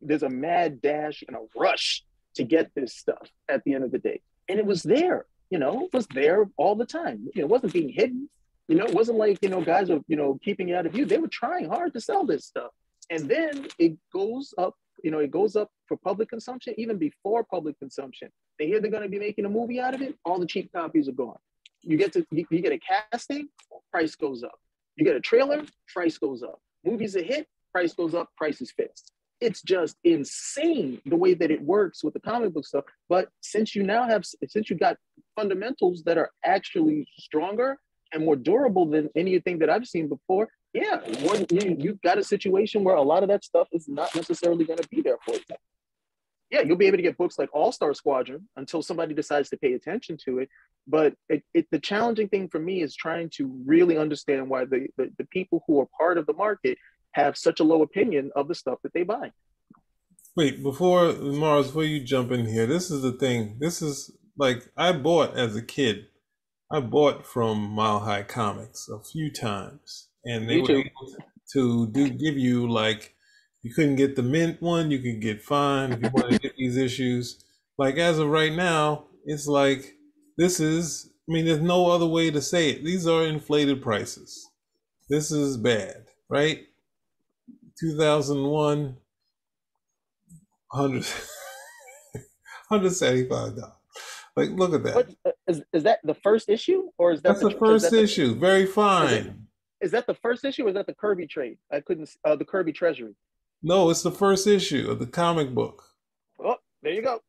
there's 0.02 0.24
a 0.24 0.30
mad 0.30 0.82
dash 0.82 1.24
and 1.28 1.36
a 1.36 1.42
rush 1.58 2.04
to 2.36 2.44
get 2.44 2.74
this 2.76 2.96
stuff 2.96 3.30
at 3.50 3.64
the 3.64 3.74
end 3.74 3.84
of 3.84 3.92
the 3.92 4.00
day. 4.00 4.22
And 4.48 4.60
it 4.60 4.66
was 4.66 4.84
there, 4.84 5.26
you 5.50 5.60
know, 5.60 5.86
it 5.86 5.94
was 5.94 6.08
there 6.14 6.50
all 6.58 6.76
the 6.76 6.86
time. 6.86 7.28
You 7.34 7.42
know, 7.42 7.48
it 7.48 7.50
wasn't 7.50 7.74
being 7.74 7.90
hidden. 7.90 8.30
You 8.68 8.76
know, 8.76 8.86
it 8.86 8.94
wasn't 8.94 9.18
like, 9.18 9.40
you 9.42 9.50
know, 9.50 9.62
guys 9.62 9.90
were, 9.90 10.00
you 10.08 10.16
know, 10.16 10.40
keeping 10.44 10.70
it 10.70 10.76
out 10.76 10.86
of 10.86 10.94
view. 10.94 11.06
They 11.06 11.18
were 11.18 11.28
trying 11.28 11.70
hard 11.70 11.94
to 11.94 12.02
sell 12.02 12.26
this 12.26 12.46
stuff 12.46 12.72
and 13.10 13.30
then 13.30 13.68
it 13.80 13.98
goes 14.12 14.54
up 14.58 14.76
you 15.04 15.12
know 15.12 15.20
it 15.20 15.32
goes 15.32 15.56
up 15.56 15.70
for 15.88 15.98
public 15.98 16.30
consumption 16.30 16.74
even 16.78 16.98
before 16.98 17.44
public 17.44 17.78
consumption. 17.80 18.30
They 18.58 18.68
hear 18.68 18.80
they're 18.80 18.92
going 18.92 19.04
to 19.04 19.10
be 19.10 19.20
making 19.20 19.46
a 19.46 19.50
movie 19.50 19.80
out 19.80 19.94
of 19.94 20.02
it 20.02 20.16
all 20.26 20.40
the 20.40 20.46
cheap 20.46 20.72
copies 20.74 21.08
are 21.08 21.14
gone. 21.14 21.38
You 21.82 21.98
get 21.98 22.14
to 22.14 22.26
you, 22.32 22.46
get 22.46 22.72
a 22.72 22.80
casting 22.80 23.50
price 23.92 24.16
goes 24.16 24.44
up. 24.44 24.60
You 24.96 25.06
get 25.06 25.16
a 25.16 25.20
trailer 25.20 25.64
price 25.94 26.18
goes 26.18 26.42
up. 26.42 26.60
Movies 26.84 27.16
a 27.16 27.22
hit 27.22 27.48
price 27.72 27.94
goes 27.94 28.16
up 28.16 28.30
price 28.38 28.62
is 28.62 28.72
fixed. 28.72 29.12
It's 29.42 29.62
just 29.62 29.98
insane 30.04 31.02
the 31.06 31.18
way 31.18 31.34
that 31.34 31.52
it 31.52 31.62
works 31.62 32.04
with 32.04 32.14
the 32.14 32.22
comic 32.22 32.54
book 32.54 32.66
stuff. 32.66 32.86
But 33.10 33.30
since 33.42 33.76
you 33.76 33.84
now 33.84 34.08
have 34.08 34.26
since 34.48 34.70
you 34.70 34.78
got 34.78 34.98
fundamentals 35.36 36.04
that 36.04 36.18
are 36.18 36.32
actually 36.44 37.08
stronger 37.20 37.78
and 38.14 38.24
more 38.24 38.38
durable 38.38 38.86
than 38.86 39.10
anything 39.16 39.60
that 39.60 39.70
I've 39.70 39.86
seen 39.86 40.08
before, 40.08 40.48
yeah, 40.76 41.00
you, 41.50 41.76
you've 41.80 42.02
got 42.02 42.18
a 42.18 42.24
situation 42.24 42.84
where 42.84 42.96
a 42.96 43.02
lot 43.02 43.24
of 43.24 43.30
that 43.30 43.46
stuff 43.46 43.70
is 43.72 43.88
not 43.88 44.14
necessarily 44.14 44.66
going 44.66 44.80
to 44.80 44.88
be 44.90 45.02
there 45.02 45.18
for 45.26 45.36
you. 45.36 45.56
Yeah, 46.52 46.62
you'll 46.62 46.78
be 46.78 46.86
able 46.86 46.98
to 46.98 47.04
get 47.04 47.18
books 47.18 47.40
like 47.40 47.50
All 47.54 47.72
Star 47.72 47.94
Squadron 47.94 48.48
until 48.58 48.82
somebody 48.82 49.14
decides 49.14 49.50
to 49.50 49.58
pay 49.58 49.74
attention 49.74 50.18
to 50.26 50.40
it. 50.40 50.50
But 50.86 51.16
it, 51.30 51.44
it, 51.54 51.68
the 51.72 51.80
challenging 51.80 52.28
thing 52.28 52.50
for 52.50 52.60
me 52.60 52.82
is 52.82 52.94
trying 52.94 53.30
to 53.38 53.58
really 53.66 53.98
understand 53.98 54.50
why 54.50 54.66
the, 54.66 54.88
the, 54.98 55.12
the 55.18 55.26
people 55.26 55.64
who 55.66 55.80
are 55.80 55.88
part 55.98 56.18
of 56.18 56.28
the 56.28 56.34
market 56.34 56.78
have 57.14 57.38
such 57.38 57.62
a 57.62 57.64
low 57.64 57.82
opinion 57.82 58.32
of 58.36 58.48
the 58.50 58.56
stuff 58.56 58.80
that 58.84 58.94
they 58.94 59.04
buy. 59.04 59.32
Wait, 60.36 60.62
before 60.62 61.14
Mars, 61.14 61.68
before 61.68 61.86
you 61.86 62.04
jump 62.04 62.32
in 62.32 62.46
here, 62.46 62.68
this 62.68 62.92
is 62.92 63.02
the 63.02 63.14
thing. 63.14 63.58
This 63.60 63.82
is 63.82 64.12
like 64.38 64.68
I 64.76 64.92
bought 64.92 65.38
as 65.38 65.56
a 65.56 65.62
kid 65.62 66.08
I 66.72 66.80
bought 66.80 67.28
from 67.28 67.60
Mile 67.70 68.00
High 68.00 68.24
Comics 68.24 68.90
a 68.90 69.00
few 69.00 69.32
times, 69.32 70.10
and 70.26 70.50
they 70.50 70.62
were 70.62 70.68
too. 70.68 70.78
able 70.80 71.16
to 71.54 71.88
do 71.88 72.10
give 72.10 72.38
you 72.38 72.70
like 72.70 73.16
you 73.64 73.74
couldn't 73.74 73.96
get 73.96 74.16
the 74.16 74.22
mint 74.24 74.62
one, 74.62 74.92
you 74.92 75.00
could 75.00 75.22
get 75.22 75.42
fine 75.42 75.92
if 75.92 76.02
you 76.02 76.10
want 76.14 76.32
to 76.32 76.40
get 76.40 76.56
these 76.56 76.78
issues. 76.78 77.44
Like 77.78 77.96
as 77.98 78.20
of 78.20 78.28
right 78.30 78.54
now, 78.54 79.06
it's 79.26 79.48
like 79.48 79.96
this 80.38 80.60
is. 80.60 81.12
I 81.28 81.32
mean, 81.32 81.46
there's 81.46 81.60
no 81.60 81.90
other 81.90 82.06
way 82.06 82.30
to 82.30 82.40
say 82.40 82.70
it. 82.70 82.86
These 82.86 83.08
are 83.08 83.24
inflated 83.24 83.82
prices. 83.82 84.48
This 85.10 85.32
is 85.32 85.58
bad, 85.58 86.06
right? 86.30 86.68
2001, 87.80 88.96
100, 90.70 91.06
$175. 92.72 93.60
Like, 94.38 94.50
look 94.50 94.74
at 94.74 94.84
that. 94.84 94.96
What, 94.96 95.10
is, 95.48 95.62
is 95.72 95.84
that 95.84 96.00
the 96.04 96.14
first 96.14 96.50
issue, 96.50 96.90
or 96.98 97.14
is 97.14 97.22
that 97.22 97.30
That's 97.30 97.40
the, 97.40 97.48
is 97.52 97.54
first 97.58 97.84
that 97.86 97.92
the- 97.92 98.04
issue. 98.04 98.36
Very 98.36 98.66
fine. 98.66 99.45
Is 99.82 99.92
that 99.92 100.08
the 100.08 100.16
first 100.16 100.46
issue, 100.46 100.66
or 100.66 100.70
is 100.70 100.76
that 100.76 100.88
the 100.88 100.94
Kirby 100.94 101.28
trade? 101.28 101.58
I 101.72 101.82
couldn't. 101.82 102.10
Uh, 102.24 102.36
the 102.36 102.46
Kirby 102.46 102.74
Treasury. 102.74 103.16
No, 103.62 103.90
it's 103.90 104.04
the 104.04 104.12
first 104.12 104.48
issue 104.48 104.90
of 104.90 105.00
the 105.00 105.08
comic 105.08 105.54
book. 105.54 105.84
Oh, 106.44 106.58
there 106.82 106.94
you 106.94 107.02
go. 107.02 107.22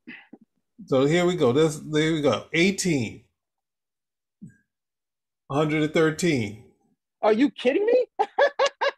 So 0.86 1.06
here 1.06 1.24
we 1.24 1.36
go. 1.36 1.52
This 1.52 1.78
there 1.78 2.12
we 2.12 2.20
go. 2.20 2.46
18. 2.52 3.24
113. 5.48 6.64
Are 7.22 7.32
you 7.32 7.50
kidding 7.50 7.86
me? 7.86 8.06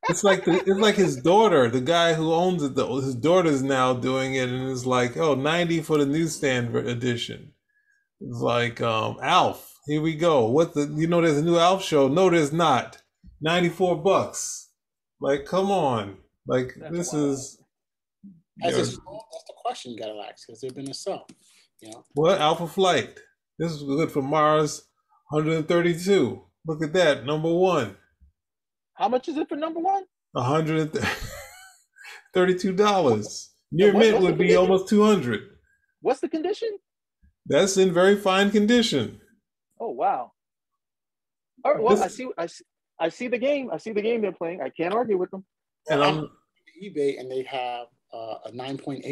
It's 0.09 0.25
like 0.25 0.47
the, 0.47 0.53
it's 0.55 0.81
like 0.81 0.95
his 0.95 1.17
daughter, 1.17 1.69
the 1.69 1.83
guy 1.83 2.15
who 2.15 2.33
owns 2.33 2.63
it 2.63 2.75
though. 2.75 2.97
His 2.97 3.15
daughter's 3.15 3.63
now 3.63 3.93
doing 3.93 4.35
it 4.35 4.49
and 4.49 4.71
it's 4.71 4.87
like, 4.87 5.19
oh, 5.19 5.35
90 5.35 5.83
for 5.83 5.99
the 5.99 6.07
newsstand 6.07 6.75
edition. 6.75 7.53
It's 8.21 8.41
like 8.41 8.81
um 8.81 9.19
Alf. 9.23 9.71
Here 9.87 10.01
we 10.01 10.17
go. 10.17 10.49
What 10.49 10.73
the 10.73 10.93
you 10.97 11.07
know 11.07 11.21
there's 11.21 11.37
a 11.37 11.43
new 11.43 11.59
Alf 11.59 11.85
show. 11.85 12.09
No, 12.09 12.31
there's 12.31 12.53
not. 12.53 13.03
94 13.41 13.97
bucks. 13.97 14.71
Like, 15.21 15.45
come 15.45 15.71
on. 15.71 16.17
Like 16.47 16.75
That's 16.81 16.97
this 16.97 17.13
wild. 17.13 17.31
is 17.31 17.63
As 18.63 18.75
Yeah. 18.75 18.81
it's 18.81 18.89
that's 18.91 19.45
the 19.47 19.55
question 19.65 19.93
you 19.93 19.99
gotta 19.99 20.19
ask. 20.29 20.47
because 20.47 20.61
they've 20.61 20.75
been 20.75 20.91
a 20.91 20.95
sell? 20.95 21.27
You 21.81 21.93
know, 21.93 22.05
What 22.15 22.41
Alpha 22.41 22.67
Flight? 22.67 23.21
This 23.59 23.73
is 23.73 23.83
good 23.83 24.11
for 24.11 24.23
Mars 24.23 24.89
132. 25.31 26.43
Look 26.67 26.83
at 26.83 26.93
that, 26.95 27.25
number 27.25 27.53
one. 27.55 27.97
How 28.95 29.09
much 29.09 29.29
is 29.29 29.37
it 29.37 29.49
for 29.49 29.57
number 29.57 29.81
one? 29.81 30.05
$132. 30.37 30.99
Near 33.73 33.93
what- 33.93 34.01
mint 34.01 34.21
would 34.21 34.39
be 34.39 34.49
condition? 34.49 34.57
almost 34.59 34.89
200. 34.89 35.41
What's 36.01 36.21
the 36.21 36.29
condition? 36.29 36.79
That's 37.47 37.77
in 37.77 37.93
very 37.93 38.17
fine 38.17 38.51
condition. 38.51 39.21
Oh 39.81 39.91
wow. 39.91 40.33
All 41.65 41.75
right. 41.75 41.83
Well, 41.83 41.97
This- 41.97 42.05
I 42.05 42.09
see. 42.09 42.29
I 42.39 42.47
see. 42.47 42.65
I 43.01 43.09
see 43.09 43.29
the 43.29 43.39
game. 43.39 43.71
I 43.73 43.79
see 43.79 43.93
the 43.93 44.03
game 44.03 44.23
they're 44.23 44.33
playing. 44.33 44.61
I 44.61 44.71
can't 44.71 44.95
argue 44.95 45.17
with 45.19 45.31
them. 45.31 45.45
And 45.89 46.03
I'm 46.03 46.19
on 46.19 46.31
eBay 46.83 47.19
and 47.21 47.31
they 47.31 47.43
have 47.45 47.87
uh, 48.13 48.35
a 48.47 48.51
9.8 48.53 49.03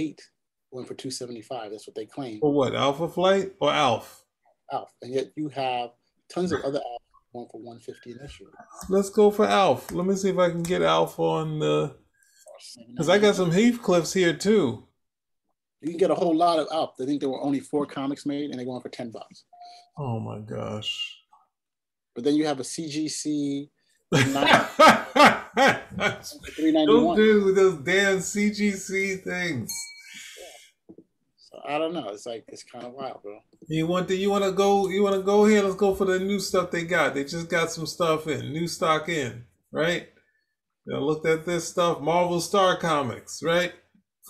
going 0.73 0.85
for 0.87 0.95
275. 0.95 1.71
That's 1.71 1.87
what 1.87 1.95
they 1.95 2.07
claim. 2.07 2.41
for 2.41 2.53
what? 2.53 2.75
Alpha 2.75 3.09
Flight 3.09 3.53
or 3.61 3.73
Alf? 3.73 4.25
Alf, 4.73 4.93
and 5.03 5.15
yet 5.15 5.31
you 5.37 5.49
have 5.51 5.91
tons 6.29 6.53
of 6.53 6.61
other 6.63 6.79
Alf 6.79 7.03
going 7.33 7.49
for 7.51 7.61
150 7.61 8.11
initially. 8.19 8.51
Let's 8.89 9.11
go 9.11 9.31
for 9.31 9.47
Alf. 9.47 9.93
Let 9.93 10.07
me 10.07 10.17
see 10.17 10.31
if 10.31 10.39
I 10.39 10.51
can 10.51 10.63
get 10.63 10.83
Alf 10.83 11.19
on 11.19 11.59
the 11.61 11.97
because 12.89 13.09
I 13.09 13.19
got 13.19 13.35
some 13.37 13.53
Heathcliffs 13.53 14.15
here 14.15 14.33
too. 14.35 14.89
You 15.83 15.91
can 15.91 15.99
get 15.99 16.11
a 16.11 16.15
whole 16.15 16.35
lot 16.35 16.59
of 16.59 16.67
Alf. 16.73 16.95
I 17.01 17.05
think 17.05 17.21
there 17.21 17.29
were 17.29 17.43
only 17.43 17.61
four 17.61 17.87
comics 17.87 18.27
made, 18.27 18.51
and 18.51 18.59
they're 18.59 18.67
going 18.67 18.81
for 18.81 18.89
10 18.89 19.11
bucks. 19.11 19.45
Oh 19.99 20.19
my 20.19 20.41
gosh. 20.41 21.17
But 22.15 22.25
then 22.25 22.35
you 22.35 22.47
have 22.47 22.61
a 22.61 22.65
CGC 22.65 23.25
nine- 23.61 23.69
Don't 24.13 24.27
do 27.17 27.53
those 27.53 27.79
damn 27.79 28.19
CGC 28.19 29.25
things. 29.25 29.75
So 31.37 31.61
I 31.67 31.79
don't 31.79 31.93
know. 31.93 32.09
It's 32.09 32.27
like 32.27 32.45
it's 32.49 32.63
kind 32.63 32.85
of 32.85 32.93
wild, 32.93 33.23
bro. 33.23 33.39
You 33.69 33.87
want 33.87 34.09
to 34.09 34.17
you 34.17 34.31
want 34.31 34.45
to 34.45 34.53
go 34.53 34.89
you 34.89 35.03
want 35.03 35.17
to 35.17 35.23
go 35.23 35.45
here? 35.45 35.63
Let's 35.63 35.75
go 35.75 35.95
for 35.95 36.05
the 36.05 36.21
new 36.21 36.39
stuff 36.39 36.71
they 36.71 36.85
got. 36.85 37.15
They 37.15 37.25
just 37.25 37.49
got 37.49 37.73
some 37.73 37.87
stuff 37.87 38.29
in, 38.29 38.53
new 38.53 38.69
stock 38.69 39.09
in, 39.09 39.45
right? 39.73 40.09
I 40.93 40.99
looked 40.99 41.27
at 41.27 41.45
this 41.45 41.67
stuff, 41.67 42.01
Marvel 42.01 42.41
Star 42.41 42.77
Comics, 42.77 43.43
right? 43.43 43.73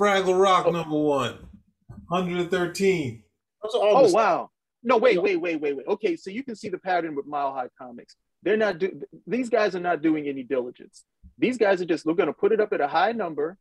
Fraggle 0.00 0.40
Rock 0.40 0.64
oh. 0.66 0.70
number 0.70 0.98
one, 0.98 1.48
113. 2.08 3.22
Those 3.62 3.74
are 3.74 3.86
all 3.86 4.06
Oh 4.06 4.12
wow. 4.12 4.50
No, 4.82 4.96
wait, 4.96 5.20
wait, 5.20 5.36
wait, 5.36 5.60
wait, 5.60 5.76
wait. 5.76 5.86
Okay, 5.86 6.16
so 6.16 6.30
you 6.30 6.44
can 6.44 6.54
see 6.54 6.68
the 6.68 6.78
pattern 6.78 7.14
with 7.14 7.26
Mile 7.26 7.52
High 7.52 7.68
Comics. 7.76 8.16
They're 8.42 8.57
not 8.57 8.79
do 8.79 9.01
these 9.27 9.49
guys 9.49 9.75
are 9.75 9.81
not 9.81 10.03
doing 10.03 10.29
any 10.29 10.42
diligence. 10.42 11.05
These 11.38 11.59
guys 11.59 11.81
are 11.81 11.87
just 11.87 12.07
we're 12.07 12.14
gonna 12.14 12.33
put 12.33 12.53
it 12.53 12.61
up 12.61 12.72
at 12.72 12.81
a 12.81 12.88
high 12.88 13.12
number. 13.12 13.57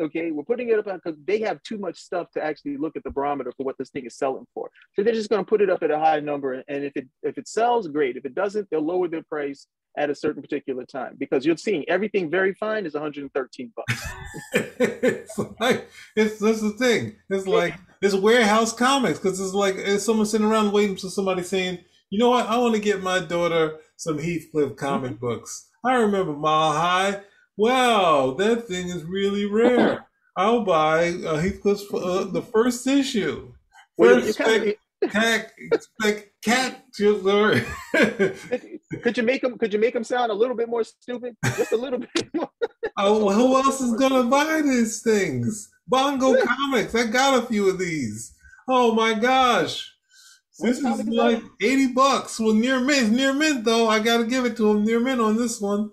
Okay, 0.00 0.30
we're 0.30 0.44
putting 0.44 0.70
it 0.70 0.78
up 0.78 0.86
because 0.86 1.18
they 1.26 1.40
have 1.40 1.62
too 1.62 1.76
much 1.76 1.98
stuff 1.98 2.30
to 2.32 2.42
actually 2.42 2.78
look 2.78 2.96
at 2.96 3.04
the 3.04 3.10
barometer 3.10 3.52
for 3.54 3.64
what 3.64 3.76
this 3.76 3.90
thing 3.90 4.06
is 4.06 4.16
selling 4.16 4.46
for. 4.54 4.70
So 4.94 5.02
they're 5.02 5.12
just 5.12 5.28
gonna 5.28 5.44
put 5.44 5.60
it 5.60 5.68
up 5.68 5.82
at 5.82 5.90
a 5.90 5.98
high 5.98 6.20
number, 6.20 6.62
and 6.68 6.84
if 6.84 6.92
it 6.96 7.08
if 7.22 7.36
it 7.36 7.48
sells, 7.48 7.88
great. 7.88 8.16
If 8.16 8.24
it 8.24 8.34
doesn't, 8.34 8.68
they'll 8.70 8.80
lower 8.80 9.08
their 9.08 9.24
price 9.24 9.66
at 9.96 10.10
a 10.10 10.14
certain 10.14 10.42
particular 10.42 10.84
time 10.84 11.16
because 11.18 11.44
you're 11.44 11.56
seeing 11.56 11.84
everything 11.88 12.30
very 12.30 12.54
fine 12.54 12.86
is 12.86 12.94
113 12.94 13.72
bucks. 13.74 14.06
it's 14.54 15.38
like 15.58 15.88
it's 16.16 16.38
that's 16.38 16.60
the 16.60 16.70
thing. 16.70 17.16
It's 17.28 17.46
like 17.46 17.74
it's 18.00 18.14
warehouse 18.14 18.72
comics 18.72 19.18
because 19.18 19.40
it's 19.40 19.52
like 19.52 19.74
it's 19.76 20.04
someone 20.04 20.26
sitting 20.26 20.46
around 20.46 20.72
waiting 20.72 20.96
for 20.96 21.08
somebody 21.08 21.42
saying, 21.42 21.78
you 22.10 22.18
know 22.18 22.30
what, 22.30 22.46
I 22.46 22.58
want 22.58 22.74
to 22.74 22.80
get 22.80 23.02
my 23.02 23.20
daughter 23.20 23.78
some 23.96 24.18
Heathcliff 24.18 24.76
comic 24.76 25.18
books. 25.20 25.68
I 25.84 25.94
remember 25.94 26.32
Mile 26.32 26.72
High. 26.72 27.20
Wow, 27.56 28.34
that 28.38 28.66
thing 28.68 28.88
is 28.88 29.04
really 29.04 29.46
rare. 29.46 30.06
I'll 30.36 30.64
buy 30.64 31.10
uh, 31.26 31.36
Heathcliff's 31.38 31.84
uh, 31.92 32.24
the 32.32 32.42
first 32.42 32.86
issue. 32.86 33.52
Well, 33.98 34.20
First 34.20 34.38
you 34.38 34.44
kinda- 34.44 34.74
spec, 35.10 35.52
spec, 35.80 36.32
cat. 36.44 36.84
could 39.02 39.16
you 39.16 39.22
make 39.22 39.42
them? 39.42 39.58
Could 39.58 39.72
you 39.72 39.78
make 39.78 39.94
them 39.94 40.04
sound 40.04 40.30
a 40.30 40.34
little 40.34 40.56
bit 40.56 40.68
more 40.68 40.84
stupid? 40.84 41.36
Just 41.56 41.72
a 41.72 41.76
little 41.76 41.98
bit 41.98 42.28
more. 42.34 42.50
Oh, 42.98 43.30
who 43.30 43.56
else 43.56 43.80
is 43.80 43.94
gonna 43.98 44.24
buy 44.24 44.62
these 44.62 45.02
things? 45.02 45.68
Bongo 45.86 46.36
Comics. 46.44 46.94
I 46.94 47.06
got 47.06 47.42
a 47.42 47.46
few 47.46 47.68
of 47.68 47.78
these. 47.78 48.34
Oh 48.68 48.94
my 48.94 49.14
gosh. 49.14 49.92
This 50.60 50.78
is 50.78 51.06
like? 51.08 51.42
80 51.62 51.86
bucks. 51.88 52.38
Well, 52.40 52.54
near 52.54 52.80
mint, 52.80 53.12
near 53.12 53.32
mint 53.32 53.64
though. 53.64 53.88
I 53.88 54.00
gotta 54.00 54.24
give 54.24 54.44
it 54.44 54.56
to 54.58 54.70
him. 54.70 54.84
Near 54.84 55.00
mint 55.00 55.20
on 55.20 55.36
this 55.36 55.60
one. 55.60 55.90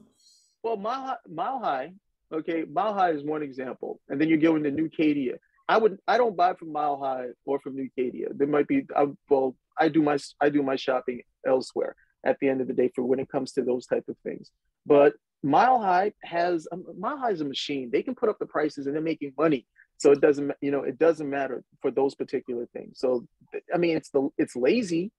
Well, 0.64 0.78
Mile 0.78 1.02
High, 1.02 1.16
Mile 1.30 1.60
High, 1.60 1.94
okay, 2.34 2.66
Mile 2.70 2.94
High 2.94 3.12
is 3.12 3.24
one 3.24 3.42
example, 3.42 4.02
and 4.10 4.20
then 4.20 4.28
you're 4.28 4.38
go 4.38 4.58
into 4.58 4.70
Newkadia. 4.70 5.38
I 5.70 5.78
would, 5.78 5.98
I 6.08 6.18
don't 6.18 6.36
buy 6.36 6.54
from 6.56 6.72
Mile 6.72 6.98
High 6.98 7.28
or 7.46 7.60
from 7.60 7.76
Newkadia. 7.78 8.38
There 8.38 8.48
might 8.48 8.68
be, 8.68 8.86
I, 8.96 9.08
well, 9.30 9.56
I 9.78 9.90
do 9.90 10.02
my, 10.02 10.18
I 10.42 10.50
do 10.50 10.64
my 10.64 10.76
shopping 10.76 11.22
elsewhere. 11.46 11.96
At 12.26 12.38
the 12.42 12.50
end 12.50 12.60
of 12.60 12.68
the 12.68 12.74
day, 12.74 12.92
for 12.94 13.04
when 13.04 13.20
it 13.20 13.30
comes 13.30 13.54
to 13.54 13.62
those 13.62 13.86
type 13.86 14.04
of 14.10 14.18
things, 14.26 14.52
but 14.86 15.14
Mile 15.44 15.80
High 15.80 16.12
has, 16.24 16.68
um, 16.72 16.84
Mile 17.00 17.18
High 17.18 17.32
is 17.32 17.42
a 17.42 17.46
machine. 17.46 17.90
They 17.92 18.04
can 18.04 18.16
put 18.16 18.28
up 18.28 18.40
the 18.40 18.46
prices 18.46 18.88
and 18.88 18.96
they're 18.96 19.02
making 19.02 19.34
money. 19.38 19.66
So 19.98 20.12
it 20.12 20.22
doesn't, 20.22 20.52
you 20.62 20.72
know, 20.72 20.84
it 20.84 21.00
doesn't 21.00 21.30
matter 21.30 21.64
for 21.82 21.92
those 21.92 22.16
particular 22.16 22.68
things. 22.74 23.00
So, 23.00 23.26
I 23.74 23.78
mean, 23.78 23.98
it's 23.98 24.10
the, 24.10 24.30
it's 24.38 24.56
lazy, 24.56 25.12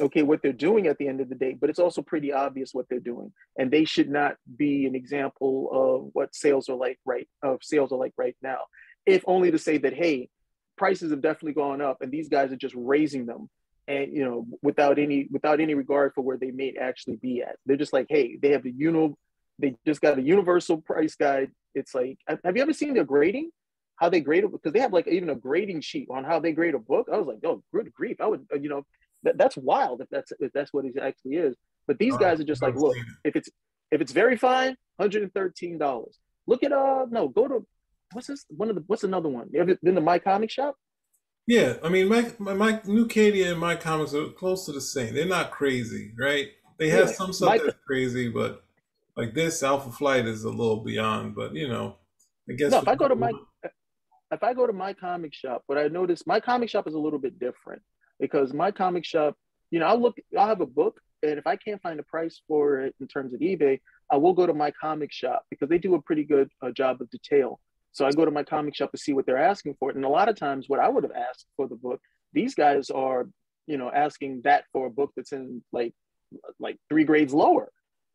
okay, 0.00 0.22
what 0.22 0.42
they're 0.42 0.52
doing 0.52 0.86
at 0.86 0.98
the 0.98 1.08
end 1.08 1.20
of 1.20 1.28
the 1.28 1.34
day, 1.34 1.56
but 1.58 1.70
it's 1.70 1.78
also 1.78 2.02
pretty 2.02 2.32
obvious 2.32 2.74
what 2.74 2.86
they're 2.88 3.00
doing. 3.00 3.32
And 3.58 3.70
they 3.70 3.84
should 3.84 4.10
not 4.10 4.36
be 4.56 4.86
an 4.86 4.94
example 4.94 5.70
of 5.72 6.10
what 6.12 6.34
sales 6.34 6.68
are 6.68 6.76
like 6.76 6.98
right 7.04 7.28
of 7.42 7.60
sales 7.62 7.92
are 7.92 7.98
like 7.98 8.12
right 8.16 8.36
now. 8.42 8.58
If 9.06 9.24
only 9.26 9.50
to 9.50 9.58
say 9.58 9.78
that 9.78 9.94
hey 9.94 10.28
prices 10.76 11.10
have 11.10 11.22
definitely 11.22 11.54
gone 11.54 11.80
up 11.80 12.02
and 12.02 12.12
these 12.12 12.28
guys 12.28 12.52
are 12.52 12.56
just 12.56 12.74
raising 12.76 13.24
them 13.24 13.48
and 13.88 14.12
you 14.12 14.24
know 14.24 14.46
without 14.62 14.98
any 14.98 15.26
without 15.30 15.60
any 15.60 15.74
regard 15.74 16.12
for 16.14 16.22
where 16.22 16.36
they 16.36 16.50
may 16.50 16.74
actually 16.78 17.16
be 17.16 17.42
at. 17.42 17.56
They're 17.64 17.76
just 17.76 17.92
like 17.92 18.06
hey 18.08 18.36
they 18.40 18.50
have 18.50 18.62
the 18.62 18.72
you 18.76 18.92
know 18.92 19.16
they 19.58 19.74
just 19.86 20.02
got 20.02 20.18
a 20.18 20.22
universal 20.22 20.78
price 20.78 21.14
guide. 21.14 21.50
It's 21.74 21.94
like 21.94 22.18
have 22.28 22.40
have 22.44 22.56
you 22.56 22.62
ever 22.62 22.72
seen 22.72 22.94
their 22.94 23.04
grading 23.04 23.50
how 23.96 24.08
they 24.08 24.20
grade 24.20 24.44
it 24.44 24.52
because 24.52 24.72
they 24.72 24.80
have 24.80 24.92
like 24.92 25.06
even 25.08 25.30
a 25.30 25.34
grading 25.34 25.80
sheet 25.80 26.08
on 26.10 26.24
how 26.24 26.38
they 26.38 26.52
grade 26.52 26.74
a 26.74 26.78
book 26.78 27.08
i 27.12 27.16
was 27.16 27.26
like 27.26 27.38
oh 27.44 27.62
good 27.74 27.92
grief 27.92 28.16
i 28.20 28.26
would 28.26 28.44
uh, 28.52 28.56
you 28.58 28.68
know 28.68 28.82
that, 29.22 29.36
that's 29.38 29.56
wild 29.56 30.00
if 30.00 30.08
that's 30.10 30.32
if 30.40 30.52
that's 30.52 30.72
what 30.72 30.84
it 30.84 30.94
actually 31.00 31.36
is 31.36 31.56
but 31.86 31.98
these 31.98 32.16
guys 32.16 32.40
are 32.40 32.44
just 32.44 32.62
like 32.62 32.74
look 32.74 32.96
if 33.24 33.36
it's 33.36 33.48
if 33.92 34.00
it's 34.00 34.10
very 34.12 34.36
fine, 34.36 34.76
hundred 34.98 35.22
and 35.22 35.32
thirteen 35.32 35.78
dollars. 35.78 36.18
Look 36.48 36.64
at 36.64 36.72
uh 36.72 37.06
no, 37.08 37.28
go 37.28 37.46
to 37.46 37.64
what's 38.12 38.26
this 38.26 38.44
one 38.48 38.68
of 38.68 38.74
the 38.74 38.82
what's 38.88 39.04
another 39.04 39.28
one? 39.28 39.48
You 39.52 39.60
ever 39.60 39.76
been 39.80 39.94
to 39.94 40.00
my 40.00 40.18
comic 40.18 40.50
shop? 40.50 40.74
Yeah, 41.46 41.74
I 41.84 41.88
mean, 41.88 42.08
my, 42.08 42.32
my, 42.38 42.54
my 42.54 42.72
Newkadia 42.80 43.52
and 43.52 43.60
my 43.60 43.76
comics 43.76 44.12
are 44.14 44.30
close 44.30 44.66
to 44.66 44.72
the 44.72 44.80
same. 44.80 45.14
They're 45.14 45.24
not 45.24 45.52
crazy, 45.52 46.12
right? 46.18 46.48
They 46.80 46.88
have 46.88 47.10
Yeah, 47.10 47.14
some 47.14 47.32
stuff 47.32 47.50
my- 47.50 47.58
that's 47.58 47.76
crazy, 47.86 48.28
but 48.28 48.64
like 49.16 49.32
this 49.32 49.62
Alpha 49.62 49.92
Flight 49.92 50.26
is 50.26 50.42
a 50.42 50.50
little 50.50 50.82
beyond. 50.82 51.36
But 51.36 51.54
you 51.54 51.68
know, 51.68 51.94
I 52.50 52.54
guess 52.54 52.72
No, 52.72 52.80
if 52.80 52.88
I 52.88 52.96
go 52.96 53.06
to 53.06 53.14
my 53.14 53.30
if 54.32 54.42
I 54.42 54.54
go 54.54 54.66
to 54.66 54.72
my 54.72 54.92
comic 54.92 55.34
shop, 55.34 55.62
what 55.66 55.78
I 55.78 55.88
notice 55.88 56.26
my 56.26 56.40
comic 56.40 56.68
shop 56.68 56.86
is 56.88 56.94
a 56.94 56.98
little 56.98 57.18
bit 57.18 57.38
different 57.38 57.82
because 58.18 58.52
my 58.52 58.70
comic 58.70 59.04
shop, 59.04 59.36
you 59.70 59.78
know, 59.80 59.86
I'll 59.86 60.00
look, 60.00 60.16
I'll 60.36 60.46
have 60.46 60.60
a 60.60 60.66
book, 60.66 61.00
and 61.22 61.38
if 61.38 61.46
I 61.46 61.56
can't 61.56 61.80
find 61.82 61.98
a 62.00 62.02
price 62.02 62.40
for 62.48 62.80
it 62.80 62.94
in 63.00 63.06
terms 63.06 63.34
of 63.34 63.40
eBay, 63.40 63.80
I 64.10 64.16
will 64.16 64.32
go 64.32 64.46
to 64.46 64.54
my 64.54 64.70
comic 64.70 65.12
shop 65.12 65.44
because 65.50 65.68
they 65.68 65.78
do 65.78 65.94
a 65.94 66.02
pretty 66.02 66.24
good 66.24 66.50
uh, 66.62 66.70
job 66.70 67.00
of 67.00 67.10
detail. 67.10 67.60
So 67.92 68.06
I 68.06 68.12
go 68.12 68.24
to 68.24 68.30
my 68.30 68.42
comic 68.42 68.76
shop 68.76 68.92
to 68.92 68.98
see 68.98 69.12
what 69.12 69.26
they're 69.26 69.38
asking 69.38 69.76
for 69.78 69.90
it, 69.90 69.96
and 69.96 70.04
a 70.04 70.08
lot 70.08 70.28
of 70.28 70.36
times, 70.36 70.68
what 70.68 70.80
I 70.80 70.88
would 70.88 71.02
have 71.04 71.12
asked 71.12 71.46
for 71.56 71.66
the 71.66 71.76
book, 71.76 72.00
these 72.32 72.54
guys 72.54 72.90
are, 72.90 73.28
you 73.66 73.78
know, 73.78 73.90
asking 73.90 74.42
that 74.44 74.64
for 74.72 74.86
a 74.86 74.90
book 74.90 75.12
that's 75.16 75.32
in 75.32 75.62
like 75.72 75.94
like 76.58 76.76
three 76.88 77.04
grades 77.04 77.32
lower. 77.32 77.70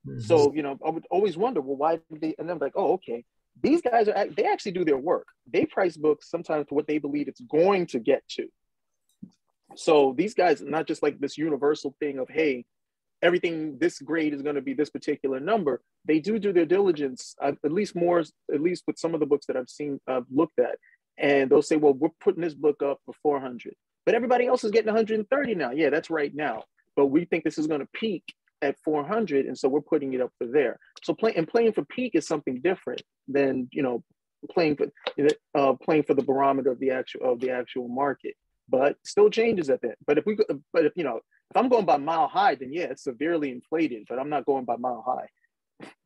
Mhm. 0.08 0.22
So, 0.22 0.54
you 0.54 0.64
know, 0.64 0.78
I 0.86 0.90
would 0.90 1.06
always 1.10 1.38
wonder, 1.38 1.62
well, 1.62 1.78
why 1.78 2.00
did 2.12 2.22
they? 2.22 2.36
And 2.38 2.50
I'm 2.50 2.60
like, 2.60 2.74
oh, 2.76 2.94
okay. 2.94 3.24
These 3.62 3.82
guys 3.82 4.08
are 4.08 4.28
they 4.28 4.46
actually 4.46 4.72
do 4.74 4.86
their 4.86 4.98
work. 4.98 5.28
They 5.52 5.66
price 5.66 5.98
books 5.98 6.30
sometimes 6.30 6.68
to 6.68 6.74
what 6.74 6.88
they 6.88 6.98
believe 6.98 7.28
it's 7.28 7.42
going 7.42 7.88
to 7.88 8.00
get 8.00 8.28
to. 8.30 8.48
So 9.76 10.14
these 10.18 10.34
guys, 10.34 10.62
not 10.62 10.88
just 10.88 11.04
like 11.04 11.20
this 11.20 11.38
universal 11.38 11.96
thing 12.00 12.20
of, 12.20 12.30
hey, 12.30 12.66
everything 13.22 13.78
this 13.80 14.00
grade 14.00 14.34
is 14.34 14.42
going 14.42 14.56
to 14.56 14.62
be 14.62 14.74
this 14.74 14.90
particular 14.90 15.40
number. 15.40 15.82
They 16.06 16.20
do 16.20 16.40
do 16.40 16.52
their 16.52 16.66
diligence, 16.66 17.36
uh, 17.42 17.54
at 17.64 17.72
least 17.72 17.96
more, 17.96 18.20
at 18.20 18.62
least 18.62 18.84
with 18.88 18.98
some 18.98 19.14
of 19.14 19.20
the 19.20 19.26
books 19.26 19.46
that 19.46 19.56
I've 19.56 19.70
seen, 19.70 20.00
I've 20.08 20.26
looked 20.32 20.60
at, 20.60 20.78
and 21.18 21.50
they'll 21.50 21.62
say, 21.62 21.78
well, 21.78 21.94
we're 21.94 22.10
putting 22.20 22.42
this 22.42 22.54
book 22.54 22.82
up 22.84 23.00
for 23.06 23.14
400, 23.22 23.76
but 24.06 24.16
everybody 24.16 24.48
else 24.48 24.64
is 24.64 24.72
getting 24.72 24.88
130 24.88 25.56
now. 25.56 25.72
Yeah, 25.72 25.90
that's 25.90 26.10
right 26.10 26.34
now, 26.34 26.64
but 26.96 27.08
we 27.08 27.26
think 27.26 27.44
this 27.44 27.58
is 27.58 27.68
going 27.68 27.82
to 27.82 27.88
peak 27.94 28.24
at 28.62 28.78
400, 28.84 29.46
and 29.46 29.58
so 29.58 29.68
we're 29.68 29.82
putting 29.82 30.14
it 30.14 30.22
up 30.22 30.32
for 30.38 30.48
there. 30.48 30.78
So 31.04 31.14
playing 31.14 31.38
and 31.38 31.48
playing 31.48 31.74
for 31.74 31.86
peak 31.86 32.16
is 32.16 32.28
something 32.28 32.62
different 32.62 33.02
than 33.28 33.68
you 33.72 33.84
know 33.84 34.04
playing 34.50 34.78
for 34.78 34.88
uh, 35.56 35.74
playing 35.84 36.04
for 36.04 36.14
the 36.14 36.24
barometer 36.24 36.72
of 36.72 36.80
the 36.80 36.92
actual 36.92 37.34
of 37.34 37.40
the 37.40 37.52
actual 37.52 37.88
market 37.88 38.36
but 38.72 38.96
still 39.06 39.30
changes 39.30 39.70
at 39.70 39.82
that. 39.82 39.98
But 40.08 40.18
if 40.18 40.26
we, 40.26 40.38
but 40.74 40.86
if 40.86 40.94
you 40.96 41.04
know, 41.04 41.18
if 41.18 41.58
I'm 41.58 41.70
going 41.70 41.86
by 41.86 41.98
mile 41.98 42.28
high, 42.28 42.56
then 42.56 42.72
yeah, 42.74 42.86
it's 42.86 43.04
severely 43.04 43.52
inflated. 43.52 44.06
But 44.10 44.18
I'm 44.18 44.30
not 44.30 44.46
going 44.46 44.66
by 44.66 44.78
mile 44.78 45.04
high. 45.06 45.28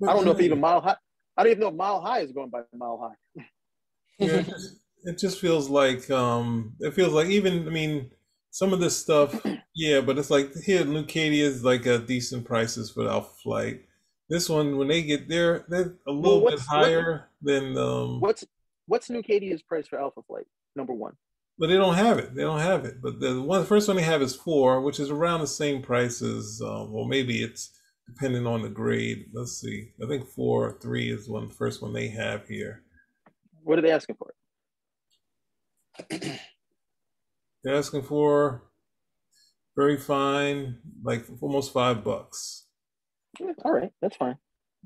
I 0.07 0.13
don't 0.13 0.25
know 0.25 0.31
if 0.31 0.41
even 0.41 0.59
mile 0.59 0.81
high. 0.81 0.97
I 1.37 1.43
don't 1.43 1.51
even 1.51 1.61
know 1.61 1.69
if 1.69 1.75
mile 1.75 2.01
high 2.01 2.19
is 2.19 2.31
going 2.31 2.49
by 2.49 2.61
mile 2.73 2.97
high. 2.97 3.43
yeah, 4.19 4.33
it 4.37 4.47
just, 4.47 4.75
it 5.03 5.17
just 5.19 5.39
feels 5.39 5.69
like 5.69 6.09
um, 6.09 6.73
it 6.79 6.93
feels 6.93 7.13
like 7.13 7.27
even 7.27 7.67
I 7.67 7.71
mean 7.71 8.11
some 8.55 8.71
of 8.71 8.79
this 8.79 8.95
stuff, 8.95 9.35
yeah, 9.75 9.99
but 9.99 10.17
it's 10.17 10.29
like 10.29 10.55
here 10.63 10.85
Newkadia 10.85 11.41
is 11.41 11.65
like 11.65 11.85
a 11.85 11.99
decent 11.99 12.45
prices 12.45 12.89
for 12.89 13.05
Alpha 13.05 13.33
Flight. 13.43 13.81
This 14.29 14.47
one, 14.47 14.77
when 14.77 14.87
they 14.87 15.03
get 15.03 15.27
there, 15.27 15.65
they're 15.67 15.95
a 16.07 16.11
little 16.11 16.41
well, 16.41 16.51
bit 16.51 16.61
higher 16.61 17.27
what, 17.41 17.53
than 17.53 17.77
um. 17.77 18.21
What's 18.21 18.45
what's 18.85 19.09
Newkadia's 19.09 19.61
price 19.61 19.87
for 19.87 19.99
Alpha 19.99 20.21
Flight? 20.25 20.45
Number 20.73 20.93
one. 20.93 21.17
But 21.59 21.67
they 21.67 21.75
don't 21.75 21.95
have 21.95 22.17
it. 22.17 22.33
They 22.33 22.43
don't 22.43 22.61
have 22.61 22.85
it. 22.85 23.01
But 23.01 23.19
the 23.19 23.41
one, 23.41 23.59
the 23.59 23.67
first 23.67 23.89
one 23.89 23.97
they 23.97 24.03
have 24.03 24.21
is 24.21 24.33
four, 24.33 24.79
which 24.79 25.01
is 25.01 25.09
around 25.09 25.41
the 25.41 25.47
same 25.47 25.81
price 25.81 26.21
as, 26.21 26.61
um, 26.63 26.93
well, 26.93 27.05
maybe 27.05 27.43
it's 27.43 27.77
depending 28.07 28.47
on 28.47 28.61
the 28.61 28.69
grade. 28.69 29.25
Let's 29.33 29.59
see. 29.59 29.91
I 30.01 30.07
think 30.07 30.29
four, 30.29 30.69
or 30.69 30.79
three 30.79 31.11
is 31.11 31.27
one 31.27 31.49
first 31.49 31.81
one 31.81 31.91
they 31.91 32.07
have 32.07 32.47
here. 32.47 32.83
What 33.63 33.79
are 33.79 33.81
they 33.81 33.91
asking 33.91 34.15
for? 34.15 34.33
They're 37.65 37.77
asking 37.77 38.03
for 38.03 38.61
very 39.75 39.97
fine, 39.97 40.77
like 41.03 41.25
almost 41.41 41.73
five 41.73 42.03
bucks. 42.03 42.67
All 43.63 43.73
right, 43.73 43.91
that's 44.03 44.15
fine. 44.17 44.37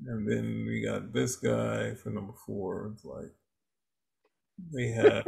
And 0.06 0.26
then 0.26 0.64
we 0.66 0.82
got 0.82 1.12
this 1.12 1.36
guy 1.36 1.94
for 1.96 2.08
number 2.08 2.32
four. 2.46 2.92
It's 2.94 3.04
like 3.04 3.34
they 4.72 4.88
have 4.88 5.24